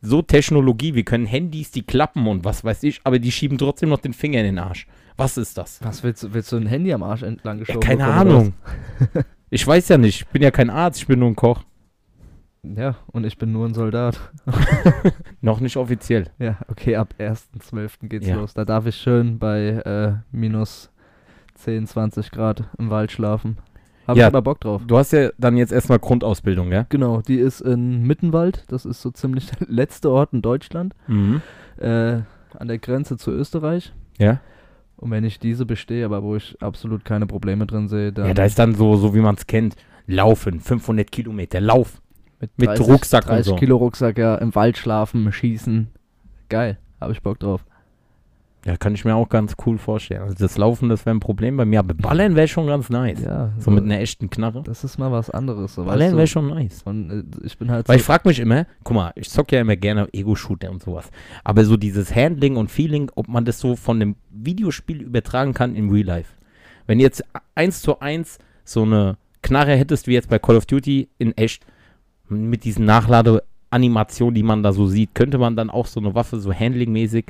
so 0.00 0.20
Technologie, 0.20 0.94
wir 0.94 1.04
können 1.04 1.26
Handys, 1.26 1.70
die 1.70 1.82
klappen 1.82 2.26
und 2.26 2.44
was 2.44 2.64
weiß 2.64 2.82
ich, 2.82 3.00
aber 3.04 3.20
die 3.20 3.30
schieben 3.30 3.56
trotzdem 3.56 3.88
noch 3.88 4.00
den 4.00 4.12
Finger 4.12 4.40
in 4.40 4.46
den 4.46 4.58
Arsch. 4.58 4.86
Was 5.22 5.36
ist 5.38 5.56
das? 5.58 5.80
Was 5.84 6.02
willst 6.02 6.22
du? 6.22 6.34
Willst 6.34 6.50
du 6.52 6.56
ein 6.56 6.66
Handy 6.66 6.92
am 6.92 7.02
Arsch 7.02 7.22
entlang 7.22 7.58
Ja, 7.58 7.64
geschoben? 7.64 7.80
keine 7.80 8.04
bekommen, 8.04 8.20
oder 8.20 8.30
Ahnung. 8.30 8.52
Ich 9.50 9.66
weiß 9.66 9.88
ja 9.88 9.98
nicht, 9.98 10.22
ich 10.22 10.26
bin 10.28 10.42
ja 10.42 10.50
kein 10.50 10.70
Arzt, 10.70 11.00
ich 11.00 11.06
bin 11.06 11.18
nur 11.18 11.28
ein 11.28 11.36
Koch. 11.36 11.62
Ja, 12.62 12.94
und 13.08 13.24
ich 13.24 13.38
bin 13.38 13.50
nur 13.52 13.66
ein 13.66 13.74
Soldat. 13.74 14.18
Noch 15.40 15.58
nicht 15.60 15.76
offiziell. 15.76 16.28
Ja, 16.38 16.58
okay, 16.68 16.94
ab 16.96 17.14
1.12. 17.18 18.08
geht's 18.08 18.26
Ja. 18.28 18.36
los. 18.36 18.54
Da 18.54 18.64
darf 18.64 18.86
ich 18.86 18.96
schön 18.96 19.38
bei 19.40 19.60
äh, 19.84 20.12
minus 20.30 20.90
10, 21.56 21.86
20 21.88 22.30
Grad 22.30 22.64
im 22.78 22.88
Wald 22.90 23.10
schlafen. 23.10 23.58
Hab 24.06 24.16
Ja. 24.16 24.24
ich 24.24 24.26
aber 24.28 24.42
Bock 24.42 24.60
drauf. 24.60 24.82
Du 24.86 24.96
hast 24.96 25.12
ja 25.12 25.30
dann 25.38 25.56
jetzt 25.56 25.72
erstmal 25.72 25.98
Grundausbildung, 25.98 26.70
ja? 26.72 26.86
Genau, 26.88 27.20
die 27.20 27.38
ist 27.38 27.60
in 27.60 28.02
Mittenwald. 28.06 28.64
Das 28.68 28.84
ist 28.84 29.02
so 29.02 29.10
ziemlich 29.10 29.46
der 29.58 29.66
letzte 29.68 30.10
Ort 30.10 30.32
in 30.32 30.40
Deutschland. 30.42 30.94
Mhm. 31.08 31.42
Äh, 31.78 32.20
an 32.58 32.68
der 32.68 32.78
Grenze 32.78 33.16
zu 33.16 33.32
Österreich. 33.32 33.92
Ja? 34.18 34.40
Und 35.02 35.10
wenn 35.10 35.24
ich 35.24 35.40
diese 35.40 35.66
bestehe, 35.66 36.04
aber 36.04 36.22
wo 36.22 36.36
ich 36.36 36.56
absolut 36.62 37.04
keine 37.04 37.26
Probleme 37.26 37.66
drin 37.66 37.88
sehe, 37.88 38.12
dann 38.12 38.28
Ja, 38.28 38.34
da 38.34 38.44
ist 38.44 38.56
dann 38.60 38.76
so, 38.76 38.94
so 38.94 39.16
wie 39.16 39.18
man 39.18 39.34
es 39.34 39.48
kennt. 39.48 39.74
Laufen, 40.06 40.60
500 40.60 41.10
Kilometer, 41.10 41.60
Lauf. 41.60 42.00
mit 42.56 42.68
30, 42.68 42.86
Rucksack 42.86 43.24
und 43.24 43.30
30 43.32 43.46
so. 43.46 43.56
Kilo 43.56 43.76
Rucksack, 43.78 44.16
ja, 44.16 44.36
im 44.36 44.54
Wald 44.54 44.78
schlafen, 44.78 45.32
schießen. 45.32 45.88
Geil, 46.48 46.78
habe 47.00 47.12
ich 47.12 47.20
Bock 47.20 47.40
drauf. 47.40 47.64
Ja, 48.64 48.76
kann 48.76 48.94
ich 48.94 49.04
mir 49.04 49.16
auch 49.16 49.28
ganz 49.28 49.56
cool 49.66 49.76
vorstellen. 49.76 50.22
Also 50.22 50.36
das 50.38 50.56
Laufen, 50.56 50.88
das 50.88 51.04
wäre 51.04 51.16
ein 51.16 51.20
Problem 51.20 51.56
bei 51.56 51.64
mir, 51.64 51.80
aber 51.80 51.94
Ballern 51.94 52.36
wäre 52.36 52.46
schon 52.46 52.68
ganz 52.68 52.90
nice. 52.90 53.20
Ja, 53.20 53.52
So 53.58 53.72
mit 53.72 53.82
einer 53.82 53.98
echten 53.98 54.30
Knarre. 54.30 54.62
das 54.64 54.84
ist 54.84 54.98
mal 54.98 55.10
was 55.10 55.30
anderes. 55.30 55.74
So, 55.74 55.84
Ballern 55.84 56.16
wäre 56.16 56.28
schon 56.28 56.46
nice. 56.46 56.82
Und 56.84 57.10
äh, 57.10 57.46
ich 57.46 57.58
bin 57.58 57.72
halt 57.72 57.88
Weil 57.88 57.96
so, 57.96 58.00
ich 58.00 58.04
frage 58.06 58.28
mich 58.28 58.38
immer, 58.38 58.66
guck 58.84 58.94
mal, 58.94 59.12
ich 59.16 59.28
zock 59.30 59.50
ja 59.50 59.60
immer 59.60 59.74
gerne 59.74 60.08
Ego-Shooter 60.12 60.70
und 60.70 60.80
sowas. 60.80 61.10
Aber 61.42 61.64
so 61.64 61.76
dieses 61.76 62.14
Handling 62.14 62.56
und 62.56 62.70
Feeling, 62.70 63.10
ob 63.16 63.26
man 63.26 63.44
das 63.44 63.58
so 63.58 63.74
von 63.74 64.00
einem 64.00 64.14
Videospiel 64.30 65.02
übertragen 65.02 65.54
kann 65.54 65.74
in 65.74 65.90
Real 65.90 66.06
Life. 66.06 66.32
Wenn 66.86 67.00
jetzt 67.00 67.24
eins 67.56 67.82
zu 67.82 67.98
eins 67.98 68.38
so 68.64 68.82
eine 68.82 69.16
Knarre 69.42 69.74
hättest, 69.74 70.06
wie 70.06 70.12
jetzt 70.12 70.28
bei 70.28 70.38
Call 70.38 70.56
of 70.56 70.66
Duty 70.66 71.08
in 71.18 71.36
echt, 71.36 71.66
mit 72.28 72.62
diesen 72.62 72.84
Nachladeanimationen, 72.84 74.34
die 74.34 74.42
man 74.44 74.62
da 74.62 74.72
so 74.72 74.86
sieht, 74.86 75.16
könnte 75.16 75.38
man 75.38 75.56
dann 75.56 75.68
auch 75.68 75.86
so 75.86 75.98
eine 75.98 76.14
Waffe 76.14 76.38
so 76.40 76.52
handlingmäßig, 76.52 77.26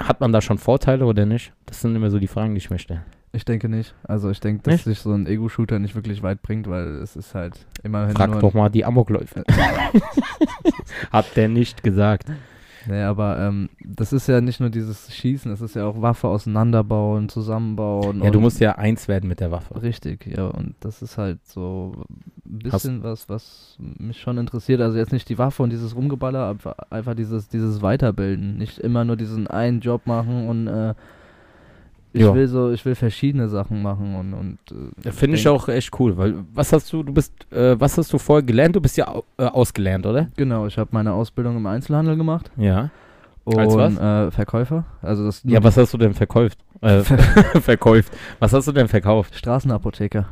hat 0.00 0.20
man 0.20 0.32
da 0.32 0.40
schon 0.40 0.58
Vorteile 0.58 1.06
oder 1.06 1.26
nicht? 1.26 1.52
Das 1.66 1.80
sind 1.80 1.94
immer 1.96 2.10
so 2.10 2.18
die 2.18 2.26
Fragen, 2.26 2.54
die 2.54 2.58
ich 2.58 2.70
mir 2.70 2.78
stelle. 2.78 3.04
ich 3.32 3.44
denke 3.44 3.68
nicht. 3.68 3.94
Also 4.04 4.30
ich 4.30 4.40
denke, 4.40 4.62
dass 4.62 4.72
Nicht? 4.72 4.84
sich 4.84 4.98
so 5.00 5.12
ein 5.12 5.26
Ego-Shooter 5.26 5.78
nicht 5.78 5.94
wirklich 5.94 6.22
weit 6.22 6.42
bringt, 6.42 6.68
weil 6.68 6.86
es 7.02 7.16
ist 7.16 7.34
halt 7.34 7.66
immerhin 7.82 8.14
Frag 8.16 8.38
doch 8.40 8.54
mal 8.54 8.68
die 8.68 8.84
Amokläufe. 8.84 9.44
hat 11.12 11.36
der 11.36 11.48
nicht 11.48 11.82
gesagt. 11.82 12.28
Nee, 12.86 13.02
aber 13.02 13.38
ähm, 13.38 13.68
das 13.80 14.12
ist 14.12 14.26
ja 14.26 14.40
nicht 14.40 14.60
nur 14.60 14.70
dieses 14.70 15.14
Schießen, 15.14 15.50
es 15.52 15.60
ist 15.60 15.74
ja 15.74 15.86
auch 15.86 16.00
Waffe 16.02 16.28
auseinanderbauen, 16.28 17.28
zusammenbauen. 17.28 18.22
Ja, 18.22 18.30
du 18.30 18.40
musst 18.40 18.60
ja 18.60 18.72
eins 18.72 19.08
werden 19.08 19.28
mit 19.28 19.40
der 19.40 19.50
Waffe. 19.50 19.82
Richtig, 19.82 20.26
ja, 20.26 20.46
und 20.48 20.74
das 20.80 21.02
ist 21.02 21.18
halt 21.18 21.44
so 21.46 21.94
ein 22.46 22.58
bisschen 22.58 23.02
was, 23.02 23.28
was 23.28 23.76
mich 23.78 24.20
schon 24.20 24.38
interessiert. 24.38 24.80
Also 24.80 24.98
jetzt 24.98 25.12
nicht 25.12 25.28
die 25.28 25.38
Waffe 25.38 25.62
und 25.62 25.70
dieses 25.70 25.94
Rumgeballer, 25.94 26.40
aber 26.40 26.92
einfach 26.92 27.14
dieses, 27.14 27.48
dieses 27.48 27.82
Weiterbilden. 27.82 28.56
Nicht 28.58 28.78
immer 28.78 29.04
nur 29.04 29.16
diesen 29.16 29.46
einen 29.46 29.80
Job 29.80 30.06
machen 30.06 30.48
und 30.48 30.66
äh, 30.66 30.94
ich 32.14 32.22
Ja. 32.22 32.34
will 32.34 32.46
so, 32.48 32.70
ich 32.70 32.84
will 32.86 32.94
verschiedene 32.94 33.48
Sachen 33.48 33.82
machen 33.82 34.14
und, 34.14 34.32
und 34.34 34.58
äh, 35.04 35.10
Finde 35.10 35.36
ich 35.36 35.46
auch 35.48 35.68
echt 35.68 35.90
cool, 35.98 36.16
weil 36.16 36.34
was 36.54 36.72
hast 36.72 36.90
du, 36.92 37.02
du 37.02 37.12
bist, 37.12 37.32
äh, 37.52 37.78
was 37.78 37.98
hast 37.98 38.12
du 38.12 38.18
vorher 38.18 38.42
gelernt? 38.42 38.74
Du 38.76 38.80
bist 38.80 38.96
ja 38.96 39.12
äh, 39.36 39.44
ausgelernt, 39.44 40.06
oder? 40.06 40.28
Genau, 40.36 40.66
ich 40.66 40.78
habe 40.78 40.90
meine 40.92 41.12
Ausbildung 41.12 41.56
im 41.56 41.66
Einzelhandel 41.66 42.16
gemacht 42.16 42.50
Ja. 42.56 42.90
und 43.44 43.58
Als 43.58 43.74
was? 43.76 43.98
Äh, 43.98 44.30
Verkäufer. 44.30 44.84
Also 45.02 45.24
das 45.26 45.42
Ja, 45.44 45.62
was 45.62 45.76
hast 45.76 45.92
du 45.92 45.98
denn 45.98 46.14
verkauft? 46.14 46.58
Äh, 46.80 47.00
verkauft. 47.60 48.12
Was 48.38 48.52
hast 48.52 48.68
du 48.68 48.72
denn 48.72 48.88
verkauft? 48.88 49.34
Straßenapotheker. 49.34 50.28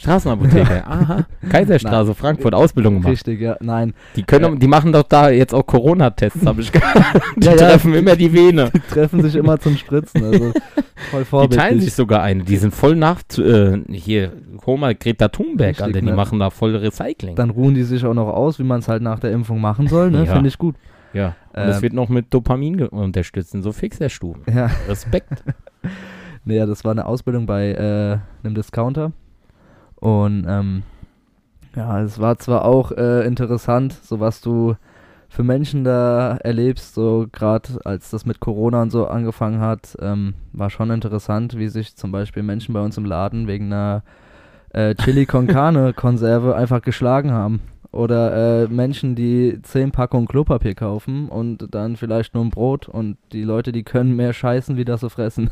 Straßenapotheke. 0.00 0.84
Aha. 0.86 1.26
Kaiserstraße, 1.50 2.14
Frankfurt, 2.14 2.54
Ausbildung 2.54 2.94
gemacht. 2.94 3.12
Richtig, 3.12 3.40
ja. 3.40 3.56
Nein, 3.60 3.92
Die 4.16 4.22
können, 4.22 4.58
die 4.58 4.66
machen 4.66 4.92
doch 4.92 5.02
da 5.02 5.28
jetzt 5.30 5.54
auch 5.54 5.66
Corona-Tests, 5.66 6.44
habe 6.46 6.62
ich 6.62 6.72
gehört. 6.72 6.96
Die 7.36 7.44
Ja, 7.46 7.52
ja. 7.52 7.56
treffen 7.58 7.94
immer 7.94 8.16
die 8.16 8.32
Vene. 8.32 8.70
die 8.74 8.80
treffen 8.80 9.22
sich 9.22 9.34
immer 9.36 9.58
zum 9.60 9.76
Spritzen. 9.76 10.24
Also 10.24 10.52
voll 11.10 11.20
Die 11.20 11.24
vorbildlich. 11.26 11.60
teilen 11.60 11.80
sich 11.80 11.92
sogar 11.94 12.22
eine. 12.22 12.44
Die 12.44 12.56
sind 12.56 12.72
voll 12.74 12.96
nach, 12.96 13.20
äh, 13.38 13.78
hier, 13.92 14.32
hol 14.64 14.78
mal 14.78 14.94
Greta 14.94 15.28
Thunberg, 15.28 15.68
Richtig, 15.70 15.84
Alter. 15.84 16.00
Die 16.00 16.06
ne? 16.06 16.12
machen 16.14 16.38
da 16.38 16.50
voll 16.50 16.74
Recycling. 16.76 17.36
Dann 17.36 17.50
ruhen 17.50 17.74
die 17.74 17.82
sich 17.82 18.04
auch 18.04 18.14
noch 18.14 18.28
aus, 18.28 18.58
wie 18.58 18.64
man 18.64 18.80
es 18.80 18.88
halt 18.88 19.02
nach 19.02 19.18
der 19.18 19.32
Impfung 19.32 19.60
machen 19.60 19.86
soll, 19.88 20.10
ne? 20.10 20.24
Ja. 20.24 20.32
Finde 20.32 20.48
ich 20.48 20.56
gut. 20.58 20.76
ja. 21.12 21.34
Und 21.52 21.66
das 21.66 21.76
Ähm, 21.78 21.82
wird 21.82 21.92
noch 21.94 22.08
mit 22.08 22.32
Dopamin 22.32 22.80
unterstützt 22.86 23.54
in 23.54 23.62
so 23.62 23.72
Fixerstuben. 23.72 24.42
Ja, 24.54 24.70
Respekt. 24.88 25.42
nee, 26.44 26.56
ja, 26.56 26.64
das 26.64 26.84
war 26.84 26.92
eine 26.92 27.04
Ausbildung 27.06 27.44
bei 27.46 27.72
äh, 27.72 28.18
einem 28.46 28.54
Discounter. 28.54 29.12
Und 30.00 30.46
ähm, 30.48 30.82
ja, 31.76 32.00
es 32.02 32.18
war 32.18 32.38
zwar 32.38 32.64
auch 32.64 32.90
äh, 32.92 33.24
interessant, 33.26 33.92
so 33.92 34.18
was 34.18 34.40
du 34.40 34.74
für 35.28 35.44
Menschen 35.44 35.84
da 35.84 36.36
erlebst, 36.38 36.94
so 36.94 37.26
gerade 37.30 37.78
als 37.84 38.10
das 38.10 38.26
mit 38.26 38.40
Corona 38.40 38.82
und 38.82 38.90
so 38.90 39.06
angefangen 39.06 39.60
hat, 39.60 39.96
ähm, 40.00 40.34
war 40.52 40.70
schon 40.70 40.90
interessant, 40.90 41.56
wie 41.56 41.68
sich 41.68 41.94
zum 41.94 42.10
Beispiel 42.10 42.42
Menschen 42.42 42.72
bei 42.74 42.80
uns 42.80 42.96
im 42.98 43.04
Laden 43.04 43.46
wegen 43.46 43.66
einer 43.66 44.02
äh, 44.70 44.96
Chili 44.96 45.26
con 45.26 45.46
Carne 45.46 45.92
Konserve 45.92 46.56
einfach 46.56 46.82
geschlagen 46.82 47.30
haben. 47.30 47.60
Oder 47.92 48.64
äh, 48.64 48.68
Menschen, 48.68 49.16
die 49.16 49.58
10 49.62 49.90
Packungen 49.90 50.28
Klopapier 50.28 50.74
kaufen 50.74 51.28
und 51.28 51.74
dann 51.74 51.96
vielleicht 51.96 52.34
nur 52.34 52.44
ein 52.44 52.50
Brot 52.50 52.88
und 52.88 53.16
die 53.32 53.42
Leute, 53.42 53.72
die 53.72 53.82
können 53.82 54.14
mehr 54.14 54.32
scheißen, 54.32 54.76
wie 54.76 54.84
das 54.84 55.00
sie 55.00 55.10
fressen. 55.10 55.50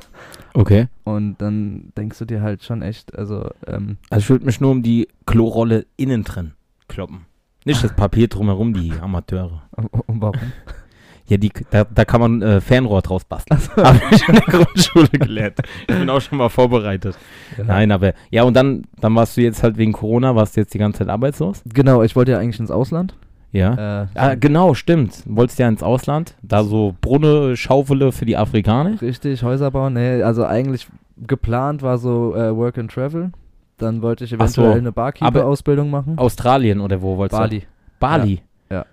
Okay. 0.54 0.86
Und 1.04 1.36
dann 1.38 1.92
denkst 1.96 2.18
du 2.18 2.24
dir 2.24 2.40
halt 2.40 2.62
schon 2.62 2.82
echt, 2.82 3.16
also, 3.18 3.50
ähm, 3.66 3.96
Also 4.10 4.22
ich 4.22 4.30
würde 4.30 4.46
mich 4.46 4.60
nur 4.60 4.70
um 4.70 4.82
die 4.82 5.08
Klorolle 5.26 5.86
innen 5.96 6.22
drin 6.22 6.52
kloppen. 6.88 7.26
Nicht 7.64 7.84
das 7.84 7.94
Papier 7.94 8.28
drumherum, 8.28 8.74
die 8.74 8.92
Amateure. 8.92 9.62
und 10.06 10.20
warum? 10.20 10.52
Ja, 11.28 11.36
die, 11.36 11.52
da, 11.70 11.84
da 11.84 12.04
kann 12.04 12.20
man 12.20 12.42
äh, 12.42 12.60
Fernrohr 12.60 13.02
draus 13.02 13.24
basteln. 13.24 13.60
Habe 13.76 14.00
ich 14.10 14.26
in 14.28 14.34
der 14.34 14.42
Grundschule 14.44 15.08
gelernt. 15.08 15.58
Ich 15.82 15.86
bin 15.86 16.08
auch 16.08 16.20
schon 16.20 16.38
mal 16.38 16.48
vorbereitet. 16.48 17.16
Nein, 17.64 17.92
aber 17.92 18.14
ja, 18.30 18.44
und 18.44 18.54
dann, 18.54 18.84
dann 19.00 19.14
warst 19.14 19.36
du 19.36 19.42
jetzt 19.42 19.62
halt 19.62 19.76
wegen 19.76 19.92
Corona, 19.92 20.34
warst 20.34 20.56
du 20.56 20.60
jetzt 20.62 20.72
die 20.74 20.78
ganze 20.78 21.00
Zeit 21.00 21.08
arbeitslos? 21.08 21.62
Genau, 21.72 22.02
ich 22.02 22.16
wollte 22.16 22.32
ja 22.32 22.38
eigentlich 22.38 22.58
ins 22.60 22.70
Ausland. 22.70 23.14
Ja. 23.52 24.02
Äh, 24.02 24.06
Ah, 24.14 24.34
genau, 24.34 24.74
stimmt. 24.74 25.22
Wolltest 25.26 25.58
ja 25.58 25.68
ins 25.68 25.82
Ausland, 25.82 26.34
da 26.42 26.64
so 26.64 26.94
Brunne, 27.00 27.56
Schaufele 27.56 28.12
für 28.12 28.24
die 28.26 28.36
Afrikaner. 28.36 29.00
Richtig, 29.00 29.42
Häuser 29.42 29.70
bauen. 29.70 29.94
Nee, 29.94 30.22
also 30.22 30.44
eigentlich 30.44 30.86
geplant 31.26 31.82
war 31.82 31.98
so 31.98 32.34
äh, 32.34 32.54
Work 32.56 32.78
and 32.78 32.90
Travel. 32.90 33.32
Dann 33.78 34.02
wollte 34.02 34.24
ich 34.24 34.34
Ach 34.38 34.48
so, 34.48 34.62
eventuell 34.62 34.78
eine 34.80 34.92
Barkeeper-Ausbildung 34.92 35.90
machen. 35.90 36.18
Australien 36.18 36.80
oder 36.80 37.00
wo 37.00 37.16
wolltest 37.16 37.38
Bali. 37.40 37.60
du? 37.60 37.66
Bali. 38.00 38.40
Ja. 38.70 38.84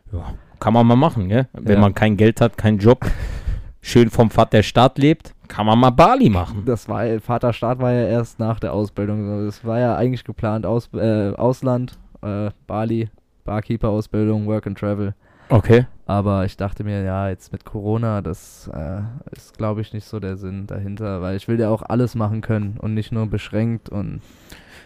Kann 0.65 0.73
man 0.73 0.87
mal 0.87 0.95
machen, 0.95 1.29
gell? 1.29 1.47
Wenn 1.53 1.75
Ja. 1.75 1.79
man 1.79 1.93
kein 1.93 2.17
Geld 2.17 2.41
hat, 2.41 2.57
keinen 2.57 2.79
Job, 2.79 3.05
schön 3.81 4.09
vom 4.09 4.31
Vater 4.31 4.63
Staat 4.63 4.97
lebt, 4.97 5.35
kann 5.47 5.67
man 5.67 5.77
mal 5.77 5.91
Bali 5.91 6.27
machen. 6.27 6.63
Das 6.65 6.89
war, 6.89 7.05
Vaterstaat 7.19 7.77
war 7.77 7.91
ja 7.91 8.07
erst 8.07 8.39
nach 8.39 8.59
der 8.59 8.73
Ausbildung. 8.73 9.45
Das 9.45 9.63
war 9.63 9.79
ja 9.79 9.95
eigentlich 9.95 10.23
geplant. 10.23 10.65
Aus, 10.65 10.89
äh, 10.95 11.33
Ausland, 11.35 11.99
äh, 12.23 12.49
Bali, 12.65 13.11
Barkeeper-Ausbildung, 13.43 14.47
Work 14.47 14.65
and 14.65 14.79
Travel. 14.79 15.13
Okay. 15.49 15.85
Aber 16.07 16.45
ich 16.45 16.57
dachte 16.57 16.83
mir, 16.83 17.03
ja, 17.03 17.29
jetzt 17.29 17.51
mit 17.51 17.63
Corona, 17.63 18.23
das 18.23 18.67
äh, 18.73 19.01
ist, 19.35 19.55
glaube 19.59 19.81
ich, 19.81 19.93
nicht 19.93 20.07
so 20.07 20.19
der 20.19 20.35
Sinn 20.35 20.65
dahinter, 20.65 21.21
weil 21.21 21.35
ich 21.37 21.47
will 21.47 21.59
ja 21.59 21.69
auch 21.69 21.83
alles 21.83 22.15
machen 22.15 22.41
können 22.41 22.77
und 22.79 22.95
nicht 22.95 23.11
nur 23.11 23.27
beschränkt 23.27 23.89
und 23.89 24.21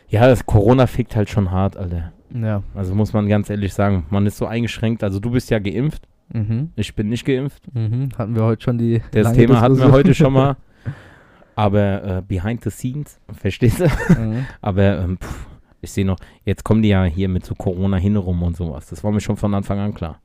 Ja, 0.09 0.27
das 0.27 0.45
Corona 0.45 0.87
fickt 0.87 1.15
halt 1.15 1.29
schon 1.29 1.51
hart, 1.51 1.77
Alter. 1.77 2.11
Ja. 2.33 2.63
Also 2.75 2.95
muss 2.95 3.13
man 3.13 3.27
ganz 3.27 3.49
ehrlich 3.49 3.73
sagen, 3.73 4.05
man 4.09 4.25
ist 4.25 4.37
so 4.37 4.45
eingeschränkt. 4.45 5.03
Also 5.03 5.19
du 5.19 5.31
bist 5.31 5.49
ja 5.49 5.59
geimpft. 5.59 6.07
Mhm. 6.33 6.71
Ich 6.75 6.95
bin 6.95 7.09
nicht 7.09 7.25
geimpft. 7.25 7.63
Mhm. 7.73 8.09
Hatten 8.17 8.35
wir 8.35 8.43
heute 8.43 8.63
schon 8.63 8.77
die. 8.77 9.01
Das 9.11 9.33
Thema 9.33 9.61
hatten 9.61 9.77
wir 9.77 9.91
heute 9.91 10.13
schon 10.13 10.33
mal. 10.33 10.57
Aber 11.55 12.03
äh, 12.03 12.21
behind 12.25 12.63
the 12.63 12.69
scenes, 12.69 13.19
verstehst 13.33 13.81
du? 13.81 13.87
Mhm. 14.17 14.45
Aber 14.61 14.99
ähm, 14.99 15.17
pff, 15.17 15.47
ich 15.81 15.91
sehe 15.91 16.05
noch, 16.05 16.17
jetzt 16.45 16.63
kommen 16.63 16.81
die 16.81 16.89
ja 16.89 17.03
hier 17.03 17.27
mit 17.27 17.45
so 17.45 17.53
Corona 17.53 17.97
hinrum 17.97 18.43
und 18.43 18.55
sowas. 18.55 18.87
Das 18.87 19.03
war 19.03 19.11
mir 19.11 19.19
schon 19.19 19.35
von 19.35 19.53
Anfang 19.53 19.79
an 19.79 19.93
klar. 19.93 20.21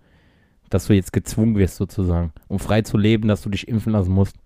Dass 0.70 0.86
du 0.86 0.94
jetzt 0.94 1.12
gezwungen 1.12 1.56
wirst, 1.56 1.76
sozusagen, 1.76 2.32
um 2.48 2.58
frei 2.58 2.82
zu 2.82 2.96
leben, 2.96 3.26
dass 3.26 3.42
du 3.42 3.50
dich 3.50 3.66
impfen 3.66 3.92
lassen 3.92 4.12
musst. 4.12 4.36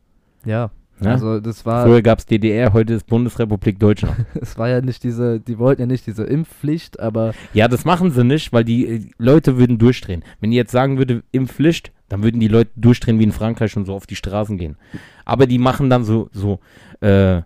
Ja, 0.44 0.70
Ne? 1.00 1.10
also 1.10 1.40
das 1.40 1.64
war, 1.64 1.86
Früher 1.86 2.02
gab 2.02 2.18
es 2.18 2.26
DDR, 2.26 2.72
heute 2.72 2.94
ist 2.94 3.06
Bundesrepublik 3.06 3.78
Deutschland. 3.78 4.26
es 4.34 4.58
war 4.58 4.68
ja 4.68 4.80
nicht 4.80 5.04
diese, 5.04 5.40
die 5.40 5.58
wollten 5.58 5.82
ja 5.82 5.86
nicht 5.86 6.06
diese 6.06 6.24
Impfpflicht, 6.24 7.00
aber 7.00 7.34
ja, 7.54 7.68
das 7.68 7.84
machen 7.84 8.10
sie 8.10 8.24
nicht, 8.24 8.52
weil 8.52 8.64
die 8.64 8.86
äh, 8.86 9.00
Leute 9.18 9.58
würden 9.58 9.78
durchdrehen. 9.78 10.24
Wenn 10.40 10.50
die 10.50 10.56
jetzt 10.56 10.72
sagen 10.72 10.98
würde, 10.98 11.22
Impfpflicht, 11.32 11.92
dann 12.08 12.22
würden 12.22 12.40
die 12.40 12.48
Leute 12.48 12.70
durchdrehen 12.76 13.18
wie 13.18 13.24
in 13.24 13.32
Frankreich 13.32 13.76
und 13.76 13.84
so 13.84 13.94
auf 13.94 14.06
die 14.06 14.16
Straßen 14.16 14.56
gehen. 14.58 14.76
Aber 15.24 15.46
die 15.46 15.58
machen 15.58 15.90
dann 15.90 16.04
so, 16.04 16.28
so, 16.32 16.60
äh, 17.00 17.42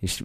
ich, 0.00 0.24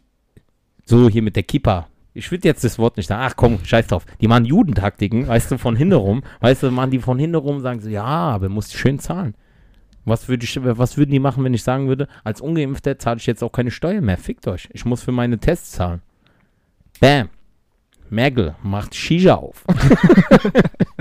so 0.86 1.10
hier 1.10 1.22
mit 1.22 1.36
der 1.36 1.44
Kippa. 1.44 1.88
Ich 2.14 2.30
würde 2.30 2.48
jetzt 2.48 2.64
das 2.64 2.78
Wort 2.78 2.98
nicht 2.98 3.08
sagen. 3.08 3.24
Ach 3.26 3.36
komm, 3.38 3.64
scheiß 3.64 3.88
drauf. 3.88 4.06
Die 4.20 4.28
machen 4.28 4.46
Judentaktiken, 4.46 5.28
weißt 5.28 5.52
du, 5.52 5.58
von 5.58 5.78
hintenrum. 5.78 6.24
Weißt 6.42 6.64
du, 6.64 6.72
machen 6.72 6.92
die 6.92 7.00
von 7.00 7.18
hintenrum, 7.18 7.62
sagen 7.62 7.80
sie, 7.80 7.92
ja, 7.92 8.04
aber 8.04 8.50
musst 8.50 8.74
schön 8.74 9.00
zahlen. 9.00 9.36
Was, 10.06 10.28
würd 10.28 10.44
ich, 10.44 10.60
was 10.64 10.98
würden 10.98 11.12
die 11.12 11.20
machen, 11.20 11.44
wenn 11.44 11.54
ich 11.54 11.64
sagen 11.64 11.88
würde, 11.88 12.08
als 12.24 12.42
Ungeimpfter 12.42 12.98
zahle 12.98 13.18
ich 13.18 13.28
jetzt 13.28 13.44
auch 13.44 13.52
keine 13.52 13.72
Steuer 13.72 14.02
mehr. 14.02 14.18
Fickt 14.18 14.48
euch. 14.48 14.68
Ich 14.74 14.86
muss 14.86 15.04
für 15.04 15.12
meine 15.12 15.38
Tests 15.38 15.72
zahlen. 15.72 16.02
Bam. 17.00 17.30
Merkel 18.12 18.56
macht 18.62 18.94
Shisha 18.94 19.36
auf. 19.36 19.64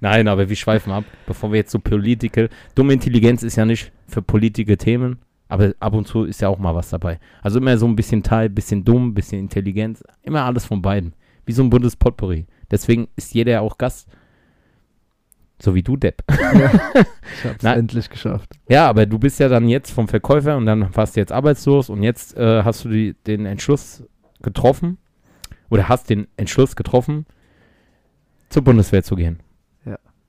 Nein, 0.00 0.26
aber 0.26 0.48
wir 0.48 0.56
schweifen 0.56 0.92
ab, 0.92 1.04
bevor 1.24 1.52
wir 1.52 1.58
jetzt 1.58 1.70
so 1.70 1.78
Political. 1.78 2.48
Dumme 2.74 2.94
Intelligenz 2.94 3.44
ist 3.44 3.56
ja 3.56 3.64
nicht 3.64 3.92
für 4.08 4.22
politische 4.22 4.76
Themen, 4.76 5.20
aber 5.48 5.72
ab 5.78 5.94
und 5.94 6.08
zu 6.08 6.24
ist 6.24 6.40
ja 6.40 6.48
auch 6.48 6.58
mal 6.58 6.74
was 6.74 6.90
dabei. 6.90 7.20
Also 7.42 7.60
immer 7.60 7.78
so 7.78 7.86
ein 7.86 7.94
bisschen 7.94 8.24
Teil, 8.24 8.48
bisschen 8.48 8.84
dumm, 8.84 9.14
bisschen 9.14 9.38
Intelligenz, 9.38 10.02
immer 10.22 10.42
alles 10.42 10.64
von 10.64 10.82
beiden. 10.82 11.14
Wie 11.46 11.52
so 11.52 11.62
ein 11.62 11.70
buntes 11.70 11.94
Potpourri. 11.94 12.46
Deswegen 12.70 13.06
ist 13.14 13.34
jeder 13.34 13.52
ja 13.52 13.60
auch 13.60 13.78
Gast. 13.78 14.08
So 15.62 15.76
wie 15.76 15.84
du, 15.84 15.96
Depp. 15.96 16.24
ich 16.28 17.44
hab's 17.44 17.62
Nein. 17.62 17.78
endlich 17.78 18.10
geschafft. 18.10 18.50
Ja, 18.68 18.88
aber 18.88 19.06
du 19.06 19.20
bist 19.20 19.38
ja 19.38 19.48
dann 19.48 19.68
jetzt 19.68 19.92
vom 19.92 20.08
Verkäufer 20.08 20.56
und 20.56 20.66
dann 20.66 20.92
warst 20.96 21.14
du 21.14 21.20
jetzt 21.20 21.30
arbeitslos 21.30 21.88
und 21.88 22.02
jetzt 22.02 22.36
äh, 22.36 22.64
hast 22.64 22.84
du 22.84 22.88
die, 22.88 23.14
den 23.28 23.46
Entschluss 23.46 24.02
getroffen 24.42 24.98
oder 25.70 25.88
hast 25.88 26.10
den 26.10 26.26
Entschluss 26.36 26.74
getroffen, 26.74 27.26
zur 28.48 28.64
Bundeswehr 28.64 29.04
zu 29.04 29.14
gehen. 29.14 29.38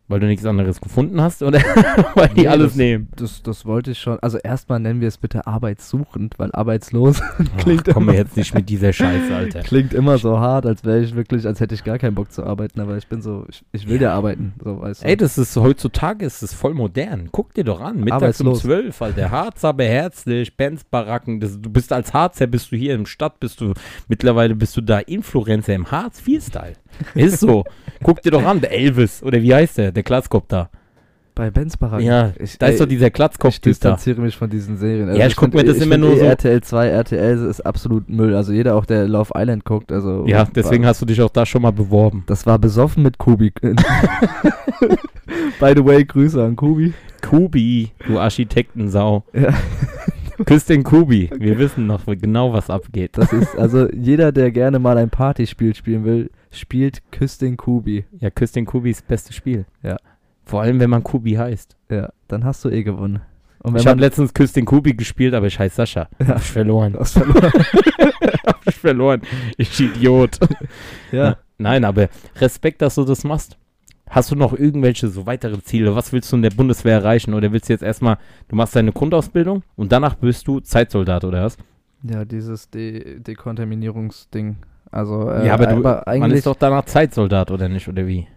Weil 0.09 0.19
du 0.19 0.27
nichts 0.27 0.45
anderes 0.45 0.81
gefunden 0.81 1.21
hast 1.21 1.41
oder 1.43 1.59
weil 2.15 2.27
die 2.29 2.41
Nee, 2.41 2.47
alles 2.49 2.71
das- 2.71 2.75
nehmen? 2.75 3.07
Das, 3.15 3.41
das 3.41 3.65
wollte 3.65 3.91
ich 3.91 3.99
schon. 3.99 4.19
Also 4.19 4.37
erstmal 4.37 4.79
nennen 4.81 4.99
wir 4.99 5.07
es 5.07 5.17
bitte 5.17 5.47
arbeitssuchend, 5.47 6.35
weil 6.37 6.51
arbeitslos 6.51 7.21
klingt 7.57 7.87
Ach, 7.89 7.93
komm 7.93 8.03
immer- 8.09 8.13
jetzt 8.13 8.35
nicht 8.35 8.53
mit 8.53 8.67
dieser 8.69 8.91
Scheiße, 8.91 9.33
Alter. 9.33 9.59
klingt 9.63 9.93
immer 9.93 10.17
so 10.17 10.39
hart, 10.39 10.65
als 10.65 10.83
wäre 10.83 10.99
ich 11.01 11.15
wirklich, 11.15 11.47
als 11.47 11.61
hätte 11.61 11.73
ich 11.73 11.85
gar 11.85 11.97
keinen 11.99 12.15
Bock 12.15 12.31
zu 12.33 12.43
arbeiten, 12.43 12.81
aber 12.81 12.97
ich 12.97 13.07
bin 13.07 13.21
so, 13.21 13.45
ich, 13.49 13.63
ich 13.71 13.87
will 13.87 14.01
ja, 14.01 14.13
arbeiten, 14.13 14.53
so 14.61 14.81
weißt 14.81 15.03
du. 15.03 15.07
Ey, 15.07 15.15
das 15.15 15.37
ist 15.37 15.55
heutzutage 15.55 16.25
ist 16.25 16.43
das 16.43 16.53
voll 16.53 16.73
modern. 16.73 17.29
Guck 17.31 17.53
dir 17.53 17.63
doch 17.63 17.79
an, 17.79 18.01
mittags 18.01 18.41
um 18.41 18.47
Arbeitslos. 18.47 18.59
12, 18.61 19.01
Alter. 19.01 19.31
Harzer 19.31 19.73
beherzlich, 19.73 20.57
Benz-Baracken. 20.57 21.39
das- 21.39 21.61
Du 21.61 21.69
bist 21.69 21.93
als 21.93 22.13
Harzer, 22.13 22.47
bist 22.47 22.71
du 22.71 22.75
hier 22.75 22.93
im 22.95 23.05
Stadt, 23.05 23.39
bist 23.39 23.61
du, 23.61 23.73
mittlerweile 24.09 24.53
bist 24.53 24.75
du 24.75 24.81
da 24.81 24.99
Influencer 24.99 25.73
im 25.73 25.89
Harz, 25.91 26.19
viel 26.19 26.41
Style. 26.41 26.73
Ist 27.15 27.39
so. 27.39 27.63
Guck 28.03 28.21
dir 28.21 28.31
doch 28.31 28.45
an, 28.45 28.61
der 28.61 28.71
Elvis, 28.71 29.21
oder 29.23 29.41
wie 29.41 29.53
heißt 29.53 29.77
der, 29.77 29.91
der 29.91 30.03
Glatzkopf 30.03 30.45
da. 30.47 30.69
Bei 31.35 31.49
Benz 31.49 31.75
Baracken. 31.77 32.05
Ja, 32.05 32.31
ich, 32.37 32.59
da 32.59 32.67
ist 32.67 32.73
ey, 32.73 32.79
doch 32.79 32.85
dieser 32.85 33.07
ich 33.07 33.13
Glatzkopf-Typ 33.13 33.63
da. 33.63 33.69
distanziere 33.89 34.21
mich 34.21 34.35
von 34.37 34.51
diesen 34.51 34.77
Serien. 34.77 35.07
Also 35.09 35.19
Ja, 35.19 35.25
ich 35.25 35.35
guck 35.35 35.45
find- 35.45 35.55
mir 35.55 35.63
das 35.63 35.77
ich 35.77 35.83
immer 35.83 35.97
nur 35.97 36.11
eh 36.13 36.19
so- 36.19 36.25
RTL 36.25 36.61
2, 36.61 36.87
RTL 36.89 37.45
ist 37.47 37.61
absolut 37.61 38.07
Müll. 38.07 38.35
Also 38.35 38.53
jeder 38.53 38.75
auch, 38.75 38.85
der 38.85 39.07
Love 39.07 39.31
Island 39.35 39.65
guckt, 39.65 39.91
also. 39.91 40.25
Ja, 40.27 40.45
deswegen 40.45 40.83
war, 40.83 40.89
hast 40.91 41.01
du 41.01 41.07
dich 41.07 41.19
auch 41.23 41.31
da 41.31 41.43
schon 41.47 41.63
mal 41.63 41.71
beworben. 41.71 42.23
Das 42.27 42.45
war 42.45 42.59
besoffen 42.59 43.01
mit 43.01 43.17
Kubi. 43.17 43.51
By 45.59 45.73
the 45.75 45.83
way, 45.85 46.03
Grüße 46.05 46.43
an 46.43 46.55
Kubi. 46.55 46.93
Kubi, 47.21 47.91
du 48.07 48.19
Architektensau. 48.19 49.23
Ja. 49.33 49.53
Küss 50.45 50.65
den 50.65 50.83
Kubi. 50.83 51.29
Wir 51.37 51.57
wissen 51.57 51.87
noch 51.87 52.05
genau, 52.05 52.53
was 52.53 52.69
abgeht. 52.69 53.11
Das 53.17 53.31
ist, 53.31 53.57
also 53.57 53.87
jeder, 53.91 54.31
der 54.31 54.51
gerne 54.51 54.79
mal 54.79 54.97
ein 54.97 55.09
Partyspiel 55.09 55.73
spielen 55.75 56.03
will, 56.05 56.29
spielt 56.57 57.01
Küss 57.11 57.37
den 57.37 57.57
Kubi. 57.57 58.05
Ja, 58.19 58.29
Küss 58.29 58.51
den 58.51 58.65
Kubi 58.65 58.91
ist 58.91 59.01
das 59.01 59.07
beste 59.07 59.33
Spiel. 59.33 59.65
Ja. 59.81 59.97
Vor 60.45 60.61
allem, 60.61 60.79
wenn 60.79 60.89
man 60.89 61.03
Kubi 61.03 61.33
heißt. 61.33 61.75
Ja, 61.89 62.11
dann 62.27 62.43
hast 62.43 62.63
du 62.65 62.69
eh 62.69 62.83
gewonnen. 62.83 63.21
Und 63.59 63.73
wenn 63.73 63.81
Ich 63.81 63.87
habe 63.87 64.01
letztens 64.01 64.33
Küss 64.33 64.51
den 64.51 64.65
Kubi 64.65 64.93
gespielt, 64.93 65.33
aber 65.33 65.47
ich 65.47 65.57
heiße 65.57 65.75
Sascha. 65.75 66.09
Ja. 66.19 66.27
Hab 66.27 66.37
ich 66.37 66.51
verloren. 66.51 66.95
hast 66.99 67.13
verloren. 67.13 67.51
hab 68.45 68.67
ich 68.67 68.75
verloren. 68.75 69.21
Ich 69.57 69.79
Idiot. 69.79 70.39
ja. 71.11 71.37
Nein, 71.57 71.85
aber 71.85 72.09
Respekt, 72.37 72.81
dass 72.81 72.95
du 72.95 73.05
das 73.05 73.23
machst. 73.23 73.57
Hast 74.09 74.31
du 74.31 74.35
noch 74.35 74.53
irgendwelche 74.53 75.07
so 75.07 75.25
weitere 75.25 75.61
Ziele? 75.61 75.95
Was 75.95 76.11
willst 76.11 76.31
du 76.31 76.35
in 76.35 76.41
der 76.41 76.49
Bundeswehr 76.49 76.95
erreichen? 76.97 77.33
Oder 77.33 77.51
willst 77.51 77.69
du 77.69 77.73
jetzt 77.73 77.83
erstmal, 77.83 78.17
du 78.49 78.55
machst 78.55 78.75
deine 78.75 78.91
Grundausbildung 78.91 79.63
und 79.75 79.91
danach 79.91 80.15
bist 80.15 80.47
du 80.47 80.59
Zeitsoldat, 80.59 81.23
oder 81.23 81.45
was? 81.45 81.57
Ja, 82.03 82.25
dieses 82.25 82.69
De 82.69 83.19
Dekontaminierungsding. 83.19 84.57
Also, 84.93 85.29
äh, 85.29 85.47
ja, 85.47 85.55
aber 85.55 85.67
du, 85.67 85.77
man 85.77 85.99
eigentlich. 86.03 86.37
ist 86.39 86.45
doch 86.45 86.55
danach 86.55 86.85
Zeitsoldat, 86.85 87.49
oder 87.49 87.67
nicht? 87.67 87.87
Oder 87.87 88.05
wie? 88.05 88.27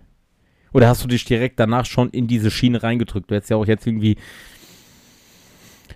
Oder 0.72 0.88
hast 0.88 1.04
du 1.04 1.08
dich 1.08 1.24
direkt 1.24 1.60
danach 1.60 1.84
schon 1.84 2.10
in 2.10 2.26
diese 2.26 2.50
Schiene 2.50 2.82
reingedrückt? 2.82 3.30
Du 3.30 3.34
hättest 3.34 3.50
ja 3.50 3.56
auch 3.56 3.66
jetzt 3.66 3.86
irgendwie 3.86 4.16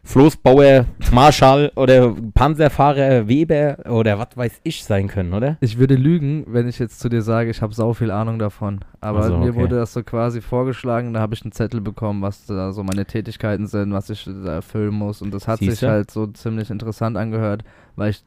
Floßbauer, 0.04 0.86
Marschall 1.12 1.72
oder 1.76 2.14
Panzerfahrer, 2.34 3.28
Weber 3.28 3.78
oder 3.88 4.18
was 4.18 4.36
weiß 4.36 4.60
ich 4.62 4.82
sein 4.84 5.08
können, 5.08 5.34
oder? 5.34 5.58
Ich 5.60 5.78
würde 5.78 5.94
lügen, 5.94 6.44
wenn 6.48 6.68
ich 6.68 6.78
jetzt 6.78 7.00
zu 7.00 7.08
dir 7.08 7.22
sage, 7.22 7.50
ich 7.50 7.60
habe 7.60 7.74
sau 7.74 7.92
viel 7.92 8.10
Ahnung 8.10 8.38
davon. 8.38 8.80
Aber 9.00 9.20
Ach 9.20 9.24
so, 9.24 9.38
mir 9.38 9.50
okay. 9.50 9.60
wurde 9.60 9.76
das 9.76 9.92
so 9.92 10.02
quasi 10.02 10.40
vorgeschlagen, 10.40 11.12
da 11.12 11.20
habe 11.20 11.34
ich 11.34 11.42
einen 11.42 11.52
Zettel 11.52 11.80
bekommen, 11.80 12.22
was 12.22 12.46
da 12.46 12.72
so 12.72 12.82
meine 12.82 13.04
Tätigkeiten 13.04 13.66
sind, 13.66 13.92
was 13.92 14.08
ich 14.10 14.24
da 14.24 14.54
erfüllen 14.54 14.94
muss. 14.94 15.20
Und 15.22 15.32
das 15.34 15.46
hat 15.46 15.58
sich 15.58 15.70
Siehste? 15.70 15.90
halt 15.90 16.10
so 16.10 16.26
ziemlich 16.28 16.70
interessant 16.70 17.16
angehört, 17.16 17.62
weil 17.96 18.10
ich 18.10 18.24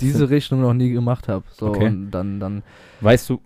diese 0.00 0.30
Richtung 0.30 0.60
noch 0.60 0.74
nie 0.74 0.90
gemacht 0.90 1.28
habe. 1.28 1.44
So 1.50 1.68
Okay. 1.68 1.86
und 1.86 2.10
dann, 2.10 2.40
dann. 2.40 2.62
Weißt 3.00 3.30
du 3.30 3.40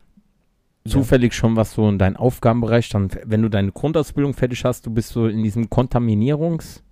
zufällig 0.87 1.35
schon, 1.35 1.57
was 1.57 1.73
so 1.73 1.89
in 1.89 1.99
deinem 1.99 2.17
Aufgabenbereich 2.17 2.89
dann, 2.89 3.11
wenn 3.25 3.43
du 3.43 3.49
deine 3.51 3.73
Grundausbildung 3.73 4.33
fertig 4.35 4.65
hast, 4.65 4.87
du 4.87 4.91
bist 4.91 5.11
so 5.11 5.27
in 5.27 5.43
diesem 5.43 5.69
Kontaminierungs, 5.69 6.83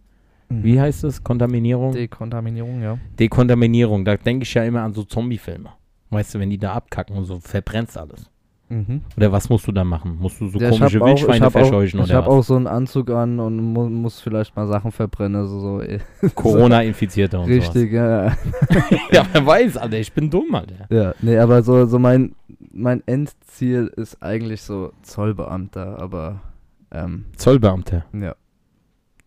wie 0.48 0.80
heißt 0.80 1.02
es? 1.04 1.24
Kontaminierung? 1.24 1.92
Dekontaminierung, 1.92 2.80
ja. 2.80 2.98
Dekontaminierung. 3.18 4.04
Da 4.04 4.16
denke 4.16 4.44
ich 4.44 4.54
ja 4.54 4.62
immer 4.64 4.82
an 4.82 4.92
so 4.92 5.02
Zombie-Filme. 5.02 5.70
Weißt 6.10 6.34
du, 6.34 6.38
wenn 6.38 6.50
die 6.50 6.58
da 6.58 6.74
abkacken 6.74 7.16
und 7.16 7.24
so, 7.24 7.40
verbrennst 7.40 7.98
alles. 7.98 8.30
Mhm. 8.68 9.02
Oder 9.16 9.31
was 9.31 9.48
musst 9.48 9.68
du 9.68 9.72
da 9.72 9.85
machen? 9.85 10.16
Musst 10.20 10.40
du 10.40 10.48
so 10.48 10.59
Ja, 10.59 10.70
ich 10.70 10.79
komische 10.79 11.00
auch- 11.00 11.07
ich 11.07 11.20
Wildschweine 11.22 11.50
verscheuchen 11.52 12.00
auch, 12.00 12.05
Ich 12.05 12.11
oder 12.11 12.16
habe 12.16 12.26
was? 12.26 12.35
auch 12.35 12.42
so 12.42 12.57
einen 12.57 12.66
Anzug 12.66 13.11
an 13.11 13.38
und 13.38 13.57
mu 13.61 13.88
muss 13.88 14.20
vielleicht 14.20 14.57
mal 14.57 14.66
Sachen 14.66 14.90
verbrennen. 14.90 15.37
Also 15.40 15.61
so, 15.61 15.81
eh. 15.83 16.00
Corona-Infizierte 16.35 17.38
und 17.38 17.46
Richtig, 17.48 17.92
ja. 17.92 18.24
ja. 18.24 18.31
sowas. 18.31 19.00
Ja, 19.12 19.26
wer 19.33 19.46
weiß, 19.46 19.76
Alter, 19.76 19.98
ich 19.98 20.12
bin 20.12 20.31
dumm, 20.31 20.52
Alter. 20.55 20.87
Ja, 20.90 21.14
nee, 21.20 21.38
aber 21.38 21.62
so, 21.62 21.87
so 21.87 21.98
mein, 22.00 22.35
mein 22.72 23.02
Endziel 23.07 23.87
ist 23.96 24.20
eigentlich 24.22 24.62
so 24.62 24.92
Zollbeamter, 25.02 26.00
aber 26.00 26.40
ähm, 26.92 27.26
Zollbeamter. 27.37 28.05
ja. 28.20 28.35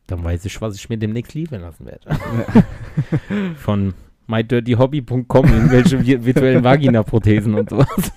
Dann 0.08 0.24
weiß 0.24 0.44
ich, 0.46 0.60
was 0.60 0.76
ich 0.76 0.90
mir 0.90 0.98
demnächst 0.98 1.34
liefern 1.36 1.62
lassen 1.62 1.86
werde. 1.86 2.10
Von 3.58 3.94
mydirtyhobby.com 4.26 5.46
irgendwelche 5.46 5.98
vi- 6.00 6.26
virtuellen 6.26 6.64
Vagina-Prothesen 6.64 7.54
und 7.54 7.70
sowas. 7.70 8.12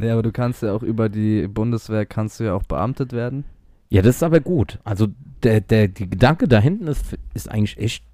Nee, 0.00 0.10
aber 0.10 0.22
du 0.22 0.32
kannst 0.32 0.62
ja 0.62 0.72
auch 0.72 0.82
über 0.82 1.08
die 1.08 1.46
Bundeswehr 1.48 2.06
kannst 2.06 2.40
du 2.40 2.44
ja 2.44 2.54
auch 2.54 2.62
beamtet 2.62 3.12
werden. 3.12 3.44
Ja, 3.88 4.02
das 4.02 4.16
ist 4.16 4.22
aber 4.22 4.40
gut. 4.40 4.78
Also 4.84 5.08
der, 5.42 5.60
der, 5.60 5.88
die 5.88 6.08
Gedanke 6.08 6.46
da 6.48 6.60
hinten 6.60 6.86
ist, 6.86 7.16
ist 7.34 7.50
eigentlich 7.50 7.78
echt 7.78 8.04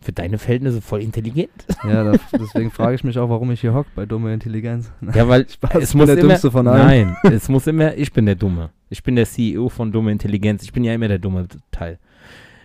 für 0.00 0.12
deine 0.12 0.38
Verhältnisse 0.38 0.80
voll 0.80 1.02
intelligent. 1.02 1.50
Ja, 1.84 2.04
da, 2.04 2.12
deswegen 2.32 2.70
frage 2.70 2.94
ich 2.94 3.04
mich 3.04 3.18
auch, 3.18 3.28
warum 3.28 3.50
ich 3.50 3.60
hier 3.60 3.74
hock 3.74 3.86
bei 3.94 4.06
dumme 4.06 4.32
Intelligenz. 4.32 4.90
Ja, 5.14 5.28
weil 5.28 5.48
Spaß, 5.48 5.74
es 5.74 5.82
ich 5.82 5.90
bin 5.90 5.98
muss 5.98 6.06
der 6.06 6.18
immer, 6.18 6.28
Dümmste 6.28 6.50
von 6.50 6.66
allen. 6.66 7.16
Nein, 7.22 7.32
es 7.32 7.48
muss 7.48 7.66
immer, 7.66 7.96
ich 7.96 8.12
bin 8.12 8.26
der 8.26 8.34
Dumme. 8.34 8.70
Ich 8.88 9.02
bin 9.02 9.16
der 9.16 9.26
CEO 9.26 9.68
von 9.68 9.92
Dumme 9.92 10.10
Intelligenz. 10.10 10.62
Ich 10.62 10.72
bin 10.72 10.84
ja 10.84 10.94
immer 10.94 11.08
der 11.08 11.18
dumme 11.18 11.46
Teil. 11.70 11.98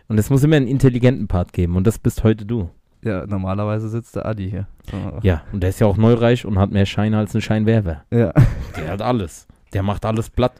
Und 0.07 0.17
es 0.17 0.29
muss 0.29 0.43
immer 0.43 0.55
einen 0.55 0.67
intelligenten 0.67 1.27
Part 1.27 1.51
geben. 1.51 1.75
Und 1.75 1.85
das 1.85 1.99
bist 1.99 2.23
heute 2.23 2.45
du. 2.45 2.69
Ja, 3.05 3.25
normalerweise 3.27 3.87
sitzt 3.87 4.15
der 4.15 4.25
Adi 4.25 4.49
hier. 4.49 4.67
Ja, 5.21 5.43
und 5.53 5.61
der 5.61 5.69
ist 5.69 5.79
ja 5.79 5.85
auch 5.85 5.95
neureich 5.95 6.43
und 6.43 6.57
hat 6.57 6.71
mehr 6.71 6.87
Scheine 6.87 7.19
als 7.19 7.35
ein 7.35 7.41
Scheinwerfer. 7.41 8.03
Ja. 8.09 8.33
Der 8.75 8.91
hat 8.91 9.01
alles. 9.03 9.47
Der 9.73 9.83
macht 9.83 10.05
alles 10.05 10.31
platt. 10.31 10.53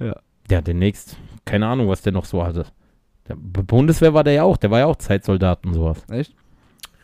Ja. 0.00 0.16
Der 0.50 0.58
hat 0.58 0.66
demnächst, 0.66 1.16
keine 1.44 1.68
Ahnung, 1.68 1.88
was 1.88 2.02
der 2.02 2.12
noch 2.12 2.24
so 2.24 2.44
hatte. 2.44 2.66
Der 3.28 3.36
Bundeswehr 3.36 4.12
war 4.12 4.24
der 4.24 4.32
ja 4.32 4.42
auch. 4.42 4.56
Der 4.56 4.72
war 4.72 4.80
ja 4.80 4.86
auch 4.86 4.96
Zeitsoldat 4.96 5.64
und 5.64 5.74
sowas. 5.74 6.04
Echt? 6.10 6.34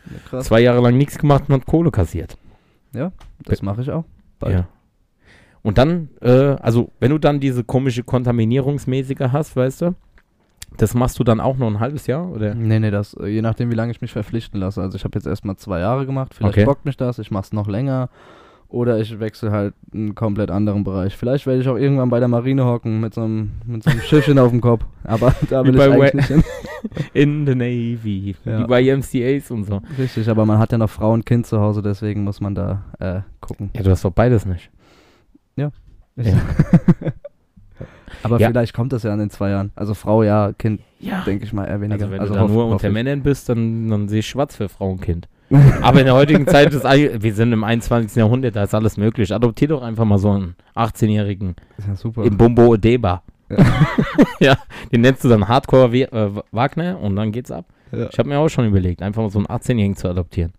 Ja, 0.06 0.16
krass. 0.28 0.46
Zwei 0.46 0.60
Jahre 0.60 0.80
lang 0.80 0.98
nichts 0.98 1.16
gemacht 1.18 1.44
und 1.46 1.54
hat 1.54 1.66
Kohle 1.66 1.92
kassiert. 1.92 2.36
Das 3.44 3.62
mache 3.62 3.82
ich 3.82 3.90
auch. 3.92 4.04
Bald. 4.40 4.54
Ja. 4.54 4.68
Und 5.62 5.78
dann, 5.78 6.08
äh, 6.20 6.56
also 6.60 6.90
wenn 6.98 7.10
du 7.12 7.18
dann 7.18 7.38
diese 7.38 7.62
komische 7.62 8.02
Kontaminierungsmäßige 8.02 9.28
hast, 9.30 9.54
weißt 9.54 9.82
du, 9.82 9.94
das 10.76 10.94
machst 10.94 11.18
du 11.18 11.24
dann 11.24 11.40
auch 11.40 11.56
noch 11.58 11.66
ein 11.68 11.80
halbes 11.80 12.06
Jahr, 12.06 12.28
oder? 12.30 12.54
Nee, 12.54 12.78
nee, 12.78 12.90
das, 12.90 13.14
äh, 13.14 13.26
je 13.26 13.42
nachdem, 13.42 13.70
wie 13.70 13.74
lange 13.76 13.90
ich 13.92 14.00
mich 14.00 14.12
verpflichten 14.12 14.58
lasse. 14.60 14.80
Also 14.80 14.96
ich 14.96 15.04
habe 15.04 15.16
jetzt 15.18 15.26
erstmal 15.26 15.56
zwei 15.56 15.80
Jahre 15.80 16.06
gemacht, 16.06 16.34
vielleicht 16.34 16.54
Okay. 16.58 16.64
bockt 16.64 16.84
mich 16.84 16.96
das, 16.96 17.18
ich 17.18 17.30
mache 17.30 17.44
es 17.44 17.52
noch 17.52 17.68
länger. 17.68 18.08
Oder 18.68 19.00
ich 19.00 19.18
wechsle 19.18 19.50
halt 19.50 19.74
einen 19.92 20.14
komplett 20.14 20.48
anderen 20.52 20.84
Bereich. 20.84 21.16
Vielleicht 21.16 21.44
werde 21.44 21.60
ich 21.60 21.66
auch 21.66 21.74
irgendwann 21.76 22.08
bei 22.08 22.20
der 22.20 22.28
Marine 22.28 22.64
hocken 22.64 23.00
mit 23.00 23.12
so 23.14 23.22
einem, 23.22 23.50
mit 23.66 23.82
so 23.82 23.90
einem 23.90 24.00
Schiffchen 24.00 24.38
auf 24.38 24.50
dem 24.50 24.60
Kopf. 24.60 24.84
Aber 25.02 25.34
da 25.50 25.64
will 25.64 25.72
ich 25.72 25.76
bei 25.76 25.90
eigentlich 25.90 26.14
nicht 26.14 26.28
hin. 26.28 26.44
In 27.12 27.46
the 27.46 27.56
Navy, 27.56 28.36
Ja. 28.44 28.60
wie 28.60 28.66
bei 28.68 28.82
MCAs 28.96 29.50
und 29.50 29.64
so. 29.64 29.82
Richtig, 29.98 30.28
aber 30.30 30.46
man 30.46 30.58
hat 30.60 30.70
ja 30.70 30.78
noch 30.78 30.88
Frau 30.88 31.12
und 31.12 31.26
Kind 31.26 31.46
zu 31.48 31.58
Hause, 31.60 31.82
deswegen 31.82 32.22
muss 32.22 32.40
man 32.40 32.54
da 32.54 32.84
äh, 33.00 33.20
gucken. 33.40 33.70
Ja, 33.74 33.82
du 33.82 33.90
hast 33.90 34.04
doch 34.04 34.12
beides 34.12 34.46
nicht. 34.46 34.70
Ja. 35.56 35.70
aber 38.22 38.38
Ja. 38.40 38.48
vielleicht 38.48 38.74
kommt 38.74 38.92
das 38.92 39.02
ja 39.02 39.12
in 39.12 39.18
den 39.18 39.30
zwei 39.30 39.50
Jahren. 39.50 39.72
Also 39.76 39.94
Frau 39.94 40.22
ja, 40.22 40.52
Kind 40.52 40.80
Ja. 41.00 41.22
denke 41.26 41.44
ich 41.44 41.52
mal 41.52 41.64
eher 41.66 41.80
weniger. 41.80 41.94
Also 42.04 42.10
wenn 42.12 42.20
also 42.20 42.32
du 42.34 42.38
da 42.38 42.44
hoff- 42.44 42.50
nur 42.50 42.66
unter. 42.66 42.90
Männern 42.90 43.22
bist, 43.22 43.48
dann, 43.48 43.88
dann 43.88 44.08
sehe 44.08 44.20
ich 44.20 44.26
schwarz 44.28 44.56
für 44.56 44.68
Frau 44.68 44.90
und 44.90 45.00
Kind. 45.02 45.28
Aber 45.82 45.98
in 46.00 46.06
der 46.06 46.14
heutigen 46.14 46.46
Zeit 46.46 46.72
ist 46.72 46.86
eigentlich, 46.86 47.22
wir 47.22 47.34
sind 47.34 47.52
im 47.52 47.64
21. 47.64 48.16
Jahrhundert, 48.16 48.54
da 48.54 48.62
ist 48.64 48.74
alles 48.74 48.96
möglich. 48.96 49.34
Adoptier 49.34 49.68
doch 49.68 49.82
einfach 49.82 50.04
mal 50.04 50.18
so 50.18 50.30
einen 50.30 50.54
18-Jährigen 50.76 51.56
Ist 51.76 51.88
ja 51.88 51.96
super. 51.96 52.24
im 52.24 52.36
Bumbo 52.36 52.66
Odeba. 52.68 53.22
Ja. 53.48 53.56
ja, 54.40 54.56
den 54.92 55.00
nennst 55.00 55.24
du 55.24 55.28
dann 55.28 55.48
Hardcore 55.48 55.92
äh, 55.92 56.30
Wagner 56.52 57.00
und 57.00 57.16
dann 57.16 57.32
geht's 57.32 57.50
ab. 57.50 57.64
Ja, 57.90 58.06
Ich 58.12 58.18
habe 58.18 58.28
mir 58.28 58.38
auch 58.38 58.48
schon 58.48 58.64
überlegt, 58.66 59.02
einfach 59.02 59.22
mal 59.22 59.30
so 59.30 59.40
einen 59.40 59.46
18-Jährigen 59.48 59.96
zu 59.96 60.08
adoptieren. 60.08 60.52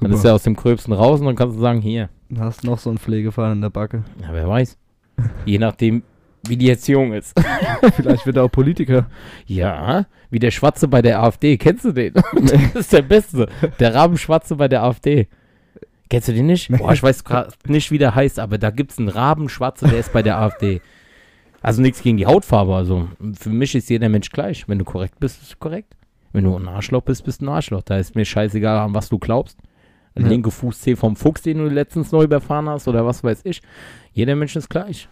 Dann 0.00 0.10
super. 0.12 0.14
ist 0.14 0.24
er 0.24 0.34
aus 0.36 0.42
dem 0.44 0.54
Gröbsten 0.54 0.92
raus 0.92 1.18
und 1.18 1.26
dann 1.26 1.34
kannst 1.34 1.56
du 1.56 1.60
sagen, 1.60 1.80
hier, 1.80 2.08
Du 2.28 2.40
hast 2.40 2.62
noch 2.62 2.78
so 2.78 2.90
einen 2.90 2.98
Pflegefall 2.98 3.50
in 3.50 3.60
der 3.60 3.70
Backe. 3.70 4.04
ja, 4.22 4.28
wer 4.30 4.48
weiß. 4.48 4.78
Je 5.44 5.58
nachdem, 5.58 6.04
wie 6.46 6.56
die 6.56 6.70
Erziehung 6.70 7.12
ist. 7.12 7.38
Vielleicht 7.96 8.26
wird 8.26 8.36
er 8.36 8.44
auch 8.44 8.50
Politiker. 8.50 9.06
Ja, 9.46 10.06
wie 10.30 10.38
der 10.38 10.50
Schwarze 10.50 10.88
bei 10.88 11.02
der 11.02 11.22
AfD. 11.22 11.56
Kennst 11.56 11.84
du 11.84 11.92
den? 11.92 12.14
das 12.32 12.74
ist 12.74 12.92
der 12.92 13.02
Beste. 13.02 13.48
Der 13.78 13.94
Rabenschwarze 13.94 14.56
bei 14.56 14.68
der 14.68 14.82
AfD. 14.82 15.28
Kennst 16.08 16.28
du 16.28 16.32
den 16.32 16.46
nicht? 16.46 16.70
Boah, 16.70 16.92
ich 16.92 17.02
weiß 17.02 17.24
gerade 17.24 17.52
nicht, 17.66 17.90
wie 17.90 17.98
der 17.98 18.14
heißt, 18.14 18.40
aber 18.40 18.58
da 18.58 18.70
gibt 18.70 18.92
es 18.92 18.98
einen 18.98 19.08
Rabenschwarze, 19.08 19.86
der 19.86 19.98
ist 19.98 20.12
bei 20.12 20.22
der 20.22 20.38
AfD. 20.38 20.80
Also 21.62 21.82
nichts 21.82 22.02
gegen 22.02 22.16
die 22.16 22.26
Hautfarbe. 22.26 22.74
Also 22.74 23.08
für 23.38 23.50
mich 23.50 23.74
ist 23.74 23.90
jeder 23.90 24.08
Mensch 24.08 24.30
gleich. 24.30 24.66
Wenn 24.68 24.78
du 24.78 24.84
korrekt 24.84 25.20
bist, 25.20 25.38
bist 25.38 25.52
du 25.52 25.56
korrekt. 25.58 25.94
Wenn 26.32 26.44
du 26.44 26.56
ein 26.56 26.68
Arschloch 26.68 27.02
bist, 27.02 27.24
bist 27.24 27.42
du 27.42 27.46
ein 27.46 27.48
Arschloch. 27.48 27.82
Da 27.82 27.98
ist 27.98 28.14
mir 28.14 28.24
scheißegal, 28.24 28.78
an 28.78 28.94
was 28.94 29.08
du 29.08 29.18
glaubst. 29.18 29.58
Ja. 30.18 30.26
linke 30.26 30.50
Fußzeh 30.50 30.96
vom 30.96 31.14
Fuchs, 31.14 31.42
den 31.42 31.58
du 31.58 31.68
letztens 31.68 32.10
neu 32.10 32.24
überfahren 32.24 32.68
hast 32.68 32.88
oder 32.88 33.06
was 33.06 33.22
weiß 33.22 33.42
ich. 33.44 33.62
Jeder 34.12 34.34
Mensch 34.34 34.56
ist 34.56 34.68
gleich. 34.68 35.08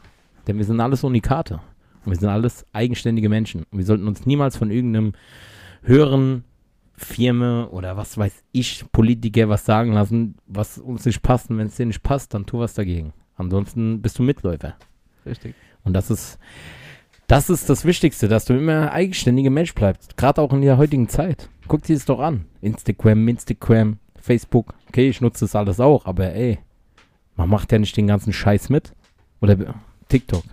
Denn 0.48 0.58
wir 0.58 0.64
sind 0.64 0.80
alles 0.80 1.04
Unikate. 1.04 1.60
Und 2.04 2.12
wir 2.12 2.16
sind 2.16 2.28
alles 2.28 2.66
eigenständige 2.72 3.28
Menschen. 3.28 3.64
Und 3.70 3.78
wir 3.78 3.84
sollten 3.84 4.08
uns 4.08 4.26
niemals 4.26 4.56
von 4.56 4.70
irgendeinem 4.70 5.12
höheren 5.82 6.44
Firma 6.96 7.68
oder 7.70 7.96
was 7.96 8.18
weiß 8.18 8.42
ich, 8.52 8.84
Politiker 8.90 9.48
was 9.48 9.64
sagen 9.64 9.92
lassen, 9.92 10.36
was 10.46 10.78
uns 10.78 11.04
nicht 11.04 11.22
passt. 11.22 11.50
Und 11.50 11.58
wenn 11.58 11.68
es 11.68 11.76
dir 11.76 11.86
nicht 11.86 12.02
passt, 12.02 12.34
dann 12.34 12.46
tu 12.46 12.58
was 12.58 12.74
dagegen. 12.74 13.12
Ansonsten 13.36 14.02
bist 14.02 14.18
du 14.18 14.22
Mitläufer. 14.22 14.74
Richtig. 15.24 15.54
Und 15.84 15.92
das 15.92 16.10
ist, 16.10 16.38
das 17.26 17.50
ist 17.50 17.68
das 17.68 17.84
Wichtigste, 17.84 18.26
dass 18.26 18.46
du 18.46 18.54
immer 18.54 18.90
eigenständiger 18.90 19.50
Mensch 19.50 19.74
bleibst. 19.74 20.16
Gerade 20.16 20.40
auch 20.40 20.52
in 20.52 20.62
der 20.62 20.78
heutigen 20.78 21.08
Zeit. 21.08 21.48
Guck 21.68 21.82
dir 21.82 21.94
das 21.94 22.06
doch 22.06 22.20
an. 22.20 22.46
Instagram, 22.62 23.28
Instagram, 23.28 23.98
Facebook. 24.16 24.74
Okay, 24.88 25.10
ich 25.10 25.20
nutze 25.20 25.44
das 25.44 25.54
alles 25.54 25.78
auch, 25.78 26.06
aber 26.06 26.32
ey, 26.32 26.58
man 27.36 27.48
macht 27.48 27.70
ja 27.70 27.78
nicht 27.78 27.96
den 27.96 28.06
ganzen 28.06 28.32
Scheiß 28.32 28.70
mit. 28.70 28.94
Oder 29.40 29.74
TikTok. 30.08 30.44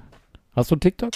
Hast 0.55 0.71
du 0.71 0.75
TikTok? 0.75 1.11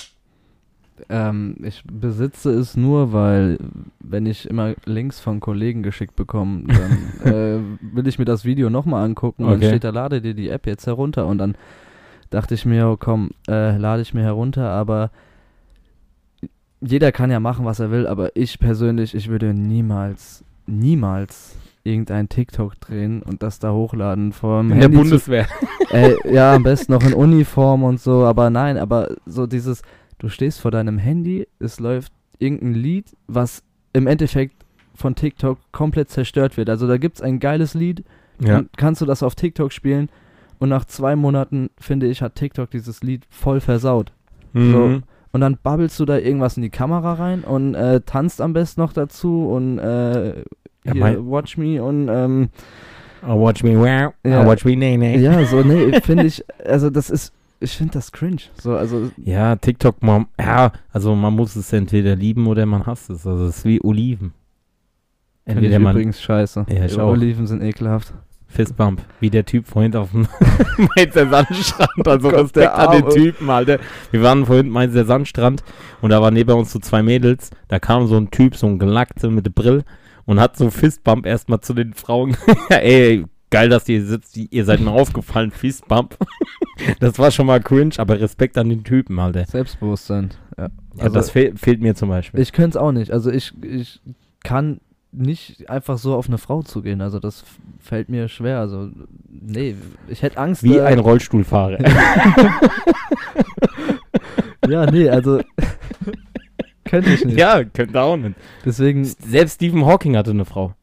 Ähm, 1.08 1.56
ich 1.63 1.82
besitze 1.86 2.52
es 2.52 2.75
nur, 2.75 3.13
weil 3.13 3.58
wenn 4.02 4.25
ich 4.25 4.49
immer 4.49 4.73
Links 4.86 5.19
von 5.21 5.39
Kollegen 5.39 5.82
geschickt 5.82 6.15
bekomme, 6.17 6.63
dann 6.67 7.13
äh, 7.23 7.60
will 7.95 8.08
ich 8.08 8.19
mir 8.19 8.25
das 8.25 8.43
Video 8.43 8.69
nochmal 8.69 9.06
angucken 9.06 9.45
und 9.45 9.52
Okay. 9.52 9.60
dann 9.62 9.69
steht 9.69 9.84
da, 9.86 9.91
lade 9.91 10.21
dir 10.21 10.34
die 10.34 10.49
App 10.49 10.67
jetzt 10.67 10.88
herunter 10.88 11.25
und 11.25 11.38
dann 11.38 11.56
dachte 12.32 12.54
ich 12.54 12.65
mir, 12.65 12.88
oh, 12.89 12.97
komm, 12.97 13.32
äh, 13.47 13.78
lade 13.78 14.02
ich 14.02 14.13
mir 14.13 14.23
herunter, 14.23 14.69
aber 14.69 15.10
jeder 16.82 17.12
kann 17.12 17.32
ja 17.32 17.39
machen, 17.39 17.65
was 17.65 17.80
er 17.80 17.91
will, 17.91 18.06
aber 18.08 18.36
ich 18.36 18.60
persönlich, 18.60 19.15
ich 19.15 19.30
würde 19.30 19.54
niemals, 19.54 20.43
niemals 20.65 21.56
irgendein 21.89 22.30
TikTok 22.30 22.80
drehen 22.80 23.21
und 23.21 23.41
das 23.43 23.60
da 23.60 23.71
hochladen 23.73 24.32
vom 24.34 24.71
In 24.71 24.80
der 24.80 24.84
Handy 24.84 24.97
zu 24.97 25.02
Bundeswehr. 25.04 25.47
Ey, 25.91 26.15
ja, 26.34 26.56
am 26.56 26.63
besten 26.63 26.91
noch 26.91 27.04
in 27.04 27.13
Uniform 27.13 27.84
und 27.84 27.99
so, 27.99 28.25
aber 28.25 28.49
nein, 28.49 28.78
aber 28.78 29.15
so 29.25 29.47
dieses, 29.47 29.82
du 30.19 30.30
stehst 30.30 30.62
vor 30.62 30.71
deinem 30.71 30.97
Handy, 30.97 31.47
es 31.60 31.80
läuft 31.80 32.12
irgendein 32.38 32.73
Lied, 32.75 33.06
was 33.28 33.63
im 33.93 34.08
Endeffekt 34.08 34.56
von 34.95 35.15
TikTok 35.15 35.58
komplett 35.71 36.10
zerstört 36.10 36.58
wird. 36.58 36.69
Also 36.69 36.88
da 36.88 36.97
gibt's 36.97 37.21
ein 37.21 37.39
geiles 37.39 37.73
Lied, 37.73 38.04
Ja. 38.41 38.63
kannst 38.78 39.02
du 39.02 39.06
das 39.06 39.23
auf 39.23 39.36
TikTok 39.36 39.71
spielen 39.71 40.10
und 40.60 40.69
nach 40.69 40.86
zwei 40.86 41.15
Monaten, 41.15 41.69
finde 41.80 42.08
ich, 42.08 42.21
hat 42.21 42.36
TikTok 42.36 42.69
dieses 42.69 43.02
Lied 43.02 43.25
voll 43.30 43.60
versaut. 43.62 44.12
Mhm. 44.54 45.04
Und 45.32 45.41
dann 45.41 45.58
babbelst 45.62 45.99
du 45.99 46.06
da 46.06 46.17
irgendwas 46.17 46.58
in 46.58 46.63
die 46.63 46.69
Kamera 46.71 47.13
rein 47.13 47.43
und 47.43 47.75
äh, 47.75 48.02
tanzt 48.02 48.41
am 48.41 48.54
besten 48.54 48.82
noch 48.82 48.93
dazu 48.93 49.47
und 49.47 49.78
äh, 49.78 50.43
Ja, 50.85 50.93
hier, 50.93 51.25
Watch 51.25 51.57
Me 51.57 51.83
und 51.83 52.07
ähm, 52.09 52.49
Oh, 53.27 53.39
watch 53.39 53.63
me 53.63 53.77
wow. 53.77 54.13
Ja. 54.23 54.43
Oh, 54.43 54.47
watch 54.47 54.63
me 54.63 54.75
nee, 54.75 54.95
nee. 54.97 55.17
ja, 55.17 55.43
so, 55.45 55.61
nee, 55.61 55.99
finde 56.03 56.25
ich, 56.25 56.43
also 56.65 56.89
das 56.89 57.09
ist, 57.09 57.33
ich 57.59 57.75
finde 57.75 57.93
das 57.93 58.11
cringe. 58.11 58.43
So, 58.61 58.75
also 58.75 59.11
Ja, 59.17 59.55
TikTok, 59.55 60.01
man, 60.01 60.27
ja, 60.39 60.71
also 60.93 61.13
man 61.15 61.33
muss 61.33 61.55
es 61.55 61.73
entweder 61.73 62.15
lieben 62.15 62.47
oder 62.47 62.65
man 62.65 62.85
hasst 62.85 63.09
es. 63.09 63.27
Also 63.27 63.45
es 63.47 63.57
ist 63.57 63.65
wie 63.65 63.83
Oliven. 63.83 64.33
Finde 65.45 65.61
ich 65.61 65.65
Entweder 65.65 65.79
man 65.79 65.95
übrigens 65.95 66.21
scheiße. 66.21 66.65
Ja, 66.69 66.85
ich 66.85 66.97
auch. 66.99 67.09
Oliven 67.11 67.47
sind 67.47 67.61
ekelhaft. 67.61 68.13
Fistbump, 68.47 69.01
wie 69.19 69.29
der 69.29 69.45
Typ 69.45 69.67
vorhin 69.67 69.95
auf 69.95 70.11
dem 70.11 70.27
Mainzer 70.95 71.27
Sandstrand. 71.29 72.07
Also 72.07 72.29
Oh 72.29 72.31
Gott, 72.31 72.39
Respekt 72.45 72.55
der 72.55 72.77
an 72.79 73.01
den. 73.03 73.09
Typen, 73.09 73.49
Alter. 73.49 73.79
Wir 74.11 74.23
waren 74.23 74.45
vorhin 74.45 74.69
Mainzer 74.69 75.05
Sandstrand 75.05 75.63
und 76.01 76.09
da 76.11 76.21
waren 76.21 76.33
neben 76.33 76.51
uns 76.51 76.71
so 76.71 76.79
zwei 76.79 77.03
Mädels. 77.03 77.51
Da 77.67 77.79
kam 77.79 78.07
so 78.07 78.15
ein 78.17 78.31
Typ, 78.31 78.55
so 78.55 78.65
ein 78.67 78.79
Gelackte 78.79 79.29
mit 79.29 79.45
der 79.45 79.51
Brill 79.51 79.83
und 80.29 80.39
hat 80.39 80.55
so 80.55 80.69
Fistbump 80.69 81.25
erstmal 81.25 81.59
zu 81.59 81.73
den 81.73 81.95
Frauen. 81.95 82.37
Ey, 82.69 83.25
geil, 83.49 83.67
dass 83.67 83.89
ihr 83.89 84.05
sitzt. 84.05 84.37
Ihr 84.37 84.63
seid 84.63 84.79
mir 84.79 84.91
aufgefallen, 84.91 85.49
Fistbump. 85.49 86.15
das 86.99 87.17
war 87.17 87.31
schon 87.31 87.47
mal 87.47 87.59
cringe, 87.59 87.95
aber 87.97 88.19
Respekt 88.19 88.55
an 88.59 88.69
den 88.69 88.83
Typen, 88.83 89.17
Alter. 89.17 89.45
Selbstbewusstsein. 89.47 90.29
Ja. 90.55 90.65
Ja, 90.65 91.03
Also, 91.05 91.15
das 91.15 91.31
fehl, 91.31 91.57
fehlt 91.57 91.81
mir 91.81 91.95
zum 91.95 92.09
Beispiel. 92.09 92.39
ich 92.39 92.51
könnte 92.51 92.77
es 92.77 92.77
auch 92.77 92.91
nicht. 92.91 93.11
Also 93.11 93.31
ich, 93.31 93.53
ich 93.63 94.01
kann 94.43 94.81
nicht 95.11 95.67
einfach 95.67 95.97
so 95.97 96.13
auf 96.13 96.27
eine 96.27 96.37
Frau 96.37 96.61
zugehen. 96.61 97.01
Also 97.01 97.19
das 97.19 97.43
fällt 97.79 98.09
mir 98.09 98.27
schwer. 98.27 98.59
Also 98.59 98.91
nee, 99.27 99.73
ich 100.09 100.21
hätte 100.21 100.37
Angst. 100.37 100.61
wie 100.61 100.75
äh, 100.77 100.83
ein 100.83 100.99
Rollstuhlfahrer. 100.99 101.79
Ja, 104.67 104.85
nee, 104.85 105.09
also 105.09 105.41
könnte 106.89 107.12
ich 107.12 107.23
nicht. 107.23 107.38
ja, 107.39 107.63
könnte 107.63 108.02
auch 108.02 108.17
nicht. 108.17 108.36
Deswegen, 108.65 109.06
Selbst 109.06 109.56
Stephen 109.56 109.86
Hawking 109.86 110.17
hatte 110.17 110.32
eine 110.32 110.45
Frau. 110.45 110.73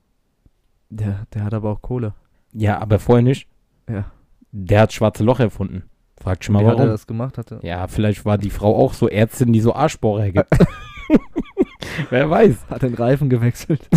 der, 0.88 1.26
der 1.34 1.44
hat 1.44 1.54
aber 1.54 1.70
auch 1.70 1.82
Kohle. 1.82 2.14
Ja, 2.52 2.78
aber 2.78 2.98
vorher 2.98 3.22
nicht. 3.22 3.48
Ja. 3.88 4.06
Der 4.52 4.80
hat 4.82 4.92
schwarze 4.92 5.24
Loch 5.24 5.40
erfunden. 5.40 5.82
Fragt 6.18 6.44
schon 6.44 6.54
mal 6.54 6.62
Wie 6.62 6.66
hat 6.66 6.74
er 6.74 6.78
warum. 6.78 6.90
das 6.90 7.06
gemacht? 7.06 7.36
Hatte. 7.36 7.60
Ja, 7.62 7.86
vielleicht 7.88 8.24
war 8.24 8.38
die 8.38 8.50
Frau 8.50 8.74
auch 8.74 8.94
so 8.94 9.08
Ärztin, 9.08 9.52
die 9.52 9.60
so 9.60 9.74
Arschbohrer 9.74 10.30
gibt. 10.30 10.48
Wer 12.10 12.30
weiß. 12.30 12.66
Hat 12.70 12.82
den 12.82 12.94
Reifen 12.94 13.28
gewechselt. 13.28 13.88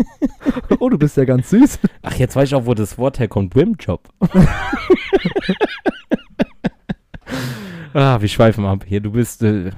oh, 0.78 0.88
du 0.88 0.98
bist 0.98 1.16
ja 1.16 1.24
ganz 1.24 1.50
süß. 1.50 1.78
Ach, 2.02 2.14
jetzt 2.14 2.36
weiß 2.36 2.48
ich 2.48 2.54
auch, 2.54 2.66
wo 2.66 2.74
das 2.74 2.98
Wort 2.98 3.18
herkommt. 3.18 3.54
Wimjob. 3.54 4.08
ah, 7.94 8.20
wir 8.20 8.28
schweifen 8.28 8.64
ab. 8.64 8.84
Hier, 8.86 9.00
du 9.00 9.12
bist, 9.12 9.42
äh, 9.42 9.70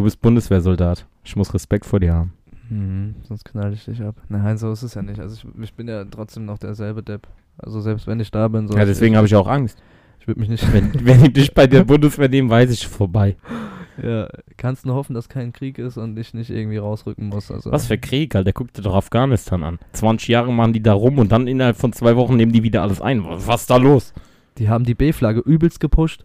du 0.00 0.04
bist 0.04 0.22
Bundeswehrsoldat. 0.22 1.04
Ich 1.24 1.36
muss 1.36 1.52
Respekt 1.52 1.84
vor 1.84 2.00
dir 2.00 2.14
haben. 2.14 2.32
Mhm, 2.70 3.16
sonst 3.28 3.44
knall 3.44 3.74
ich 3.74 3.84
dich 3.84 4.00
ab. 4.00 4.14
Nein, 4.30 4.56
so 4.56 4.72
ist 4.72 4.82
es 4.82 4.94
ja 4.94 5.02
nicht. 5.02 5.20
Also 5.20 5.36
ich, 5.36 5.62
ich 5.62 5.74
bin 5.74 5.88
ja 5.88 6.06
trotzdem 6.06 6.46
noch 6.46 6.56
derselbe 6.56 7.02
Depp. 7.02 7.26
Also 7.58 7.82
selbst 7.82 8.06
wenn 8.06 8.18
ich 8.18 8.30
da 8.30 8.48
bin, 8.48 8.66
so. 8.66 8.78
ja, 8.78 8.86
deswegen 8.86 9.16
habe 9.16 9.26
ich 9.26 9.36
auch 9.36 9.46
Angst. 9.46 9.76
Ich 10.18 10.26
würde 10.26 10.40
mich 10.40 10.48
nicht. 10.48 10.72
Wenn, 10.72 10.90
wenn 11.04 11.22
ich 11.22 11.32
dich 11.34 11.52
bei 11.52 11.66
der 11.66 11.84
Bundeswehr 11.84 12.30
nehme, 12.30 12.48
weiß 12.48 12.70
ich 12.70 12.86
vorbei. 12.86 13.36
ja, 14.02 14.26
kannst 14.56 14.86
nur 14.86 14.94
hoffen, 14.94 15.12
dass 15.12 15.28
kein 15.28 15.52
Krieg 15.52 15.78
ist 15.78 15.98
und 15.98 16.18
ich 16.18 16.32
nicht 16.32 16.48
irgendwie 16.48 16.78
rausrücken 16.78 17.28
muss. 17.28 17.50
Also. 17.50 17.70
Was 17.70 17.86
für 17.86 17.98
Krieg, 17.98 18.34
Alter. 18.34 18.54
Guck 18.54 18.72
dir 18.72 18.80
doch 18.80 18.94
Afghanistan 18.94 19.62
an. 19.62 19.78
20 19.92 20.28
Jahre 20.28 20.50
machen 20.50 20.72
die 20.72 20.82
da 20.82 20.94
rum 20.94 21.18
und 21.18 21.30
dann 21.30 21.46
innerhalb 21.46 21.76
von 21.76 21.92
zwei 21.92 22.16
Wochen 22.16 22.36
nehmen 22.36 22.52
die 22.52 22.62
wieder 22.62 22.80
alles 22.80 23.02
ein. 23.02 23.22
Was 23.22 23.62
ist 23.62 23.70
da 23.70 23.76
los? 23.76 24.14
Die 24.56 24.70
haben 24.70 24.84
die 24.84 24.94
B-Flagge 24.94 25.40
übelst 25.40 25.78
gepusht. 25.78 26.24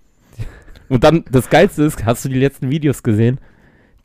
Und 0.87 1.03
dann, 1.03 1.25
das 1.29 1.49
Geilste 1.49 1.83
ist, 1.83 2.05
hast 2.05 2.23
du 2.23 2.29
die 2.29 2.39
letzten 2.39 2.69
Videos 2.69 3.03
gesehen? 3.03 3.39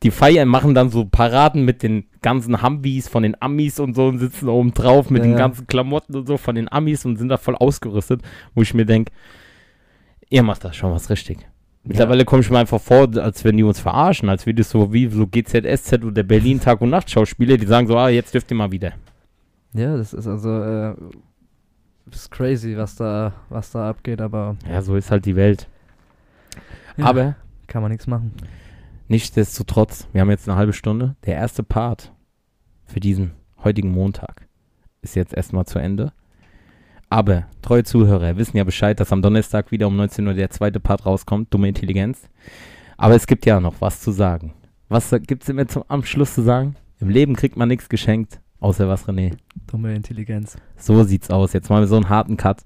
Die 0.03 0.11
feiern, 0.11 0.47
machen 0.47 0.73
dann 0.73 0.89
so 0.89 1.05
Paraden 1.05 1.63
mit 1.63 1.83
den 1.83 2.05
ganzen 2.21 2.63
Humvees 2.63 3.07
von 3.07 3.21
den 3.23 3.39
Amis 3.41 3.79
und 3.79 3.95
so 3.95 4.07
und 4.07 4.17
sitzen 4.17 4.49
oben 4.49 4.73
drauf 4.73 5.09
mit 5.11 5.19
Ja, 5.21 5.27
den 5.27 5.31
ja. 5.33 5.37
ganzen 5.37 5.67
Klamotten 5.67 6.15
und 6.15 6.27
so 6.27 6.37
von 6.37 6.55
den 6.55 6.71
Amis 6.71 7.05
und 7.05 7.17
sind 7.17 7.29
da 7.29 7.37
voll 7.37 7.55
ausgerüstet, 7.55 8.21
wo 8.55 8.61
ich 8.61 8.73
mir 8.73 8.85
denke, 8.85 9.11
Ihr 10.29 10.43
macht 10.43 10.63
da 10.63 10.71
schon 10.71 10.91
was 10.93 11.09
richtig. 11.09 11.39
Mittlerweile 11.83 12.23
komme 12.25 12.41
ich 12.41 12.49
mir 12.49 12.59
einfach 12.59 12.79
vor, 12.79 13.09
als 13.17 13.43
wenn 13.43 13.57
die 13.57 13.63
uns 13.63 13.79
verarschen, 13.81 14.29
als 14.29 14.45
wie 14.45 14.53
das 14.53 14.69
so 14.69 14.93
wie 14.93 15.07
so 15.07 15.27
GZSZ 15.27 16.03
oder 16.05 16.23
Berlin 16.23 16.59
Tag- 16.61 16.79
und 16.79 16.89
Nachtschauspieler, 16.89 17.57
die 17.57 17.65
sagen 17.65 17.87
so, 17.87 17.97
ah, 17.97 18.07
jetzt 18.07 18.33
dürft 18.33 18.49
ihr 18.51 18.55
mal 18.55 18.71
wieder. 18.71 18.93
Ja, 19.73 19.97
das 19.97 20.13
ist 20.13 20.25
also 20.27 20.49
äh, 20.63 20.93
das 22.05 22.21
ist 22.21 22.31
crazy, 22.31 22.77
was 22.77 22.95
da, 22.95 23.33
was 23.49 23.71
da 23.71 23.89
abgeht, 23.89 24.21
aber 24.21 24.55
Ja, 24.69 24.81
so 24.81 24.95
ist 24.95 25.11
halt 25.11 25.25
die 25.25 25.35
Welt. 25.35 25.67
ja, 26.97 27.05
Aber 27.05 27.35
kann 27.67 27.81
man 27.81 27.91
nichts 27.91 28.07
machen. 28.07 28.31
Nichtsdestotrotz, 29.11 30.07
wir 30.13 30.21
haben 30.21 30.29
jetzt 30.29 30.47
eine 30.47 30.57
halbe 30.57 30.73
Stunde. 30.73 31.15
Der 31.25 31.35
erste 31.35 31.63
Part 31.63 32.13
für 32.85 33.01
diesen 33.01 33.33
heutigen 33.61 33.91
Montag 33.91 34.47
ist 35.01 35.15
jetzt 35.15 35.33
erstmal 35.33 35.65
zu 35.65 35.79
Ende. 35.79 36.13
Aber 37.09 37.45
treue 37.61 37.83
Zuhörer 37.83 38.37
wissen 38.37 38.55
ja 38.55 38.63
Bescheid, 38.63 38.99
dass 38.99 39.11
am 39.11 39.21
Donnerstag 39.21 39.69
wieder 39.71 39.87
um 39.87 39.97
19 39.97 40.25
Uhr 40.25 40.33
der 40.33 40.49
zweite 40.49 40.79
Part 40.79 41.05
rauskommt, 41.05 41.53
dumme 41.53 41.67
Intelligenz. 41.67 42.29
Aber 42.95 43.15
es 43.15 43.27
gibt 43.27 43.45
ja 43.45 43.59
noch 43.59 43.75
was 43.81 43.99
zu 43.99 44.11
sagen. 44.11 44.53
Was 44.87 45.11
gibt 45.27 45.43
es 45.43 45.49
immer 45.49 45.67
zum, 45.67 45.83
am 45.89 46.05
Schluss 46.05 46.33
zu 46.33 46.41
sagen? 46.41 46.77
Im 47.01 47.09
Leben 47.09 47.35
kriegt 47.35 47.57
man 47.57 47.67
nichts 47.67 47.89
geschenkt, 47.89 48.39
außer 48.61 48.87
was, 48.87 49.09
René? 49.09 49.35
Dumme 49.67 49.93
Intelligenz. 49.93 50.55
So 50.77 51.03
sieht's 51.03 51.29
aus. 51.29 51.51
Jetzt 51.51 51.69
machen 51.69 51.81
wir 51.81 51.87
so 51.87 51.97
einen 51.97 52.09
harten 52.09 52.37
Cut. 52.37 52.63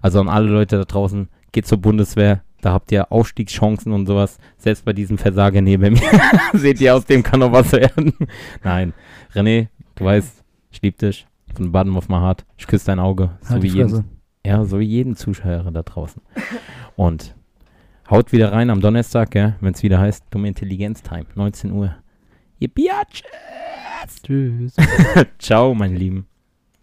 Also 0.00 0.20
an 0.20 0.28
alle 0.28 0.48
Leute 0.48 0.78
da 0.78 0.84
draußen, 0.84 1.28
geht 1.50 1.66
zur 1.66 1.78
Bundeswehr. 1.78 2.42
Da 2.60 2.72
habt 2.72 2.90
ihr 2.90 3.12
Aufstiegschancen 3.12 3.92
und 3.92 4.06
sowas. 4.06 4.38
Selbst 4.56 4.84
bei 4.84 4.92
diesem 4.92 5.18
Versager 5.18 5.60
neben 5.60 5.92
mir. 5.92 6.00
Seht 6.54 6.80
ihr, 6.80 6.94
aus 6.94 7.04
dem 7.04 7.22
kann 7.22 7.40
noch 7.40 7.52
was 7.52 7.72
werden. 7.72 8.14
Nein. 8.62 8.92
René, 9.34 9.68
du 9.94 10.04
weißt, 10.04 10.44
ich 10.70 10.82
lieb 10.82 10.98
dich. 10.98 11.26
Von 11.54 11.72
Bottom 11.72 11.96
of 11.96 12.08
my 12.08 12.16
heart. 12.16 12.44
Ich 12.56 12.66
küsse 12.66 12.86
dein 12.86 12.98
Auge. 12.98 13.30
So 13.42 13.50
Halt 13.50 13.62
wie 13.62 13.68
die 13.68 13.76
jeden, 13.78 14.04
ja, 14.44 14.64
so 14.64 14.78
wie 14.78 14.84
jeden 14.84 15.16
Zuschauer 15.16 15.70
da 15.70 15.82
draußen. 15.82 16.20
Und 16.96 17.34
haut 18.10 18.32
wieder 18.32 18.52
rein 18.52 18.70
am 18.70 18.80
Donnerstag, 18.80 19.34
ja, 19.34 19.54
wenn 19.60 19.74
es 19.74 19.82
wieder 19.82 19.98
heißt, 19.98 20.26
dumme 20.30 20.48
Intelligenz-Time. 20.48 21.26
19 21.34 21.72
Uhr. 21.72 21.96
Ihr 22.58 22.68
Biatch. 22.68 23.22
Tschüss. 24.22 24.76
Ciao, 25.38 25.74
meine 25.74 25.96
Lieben. 25.96 26.27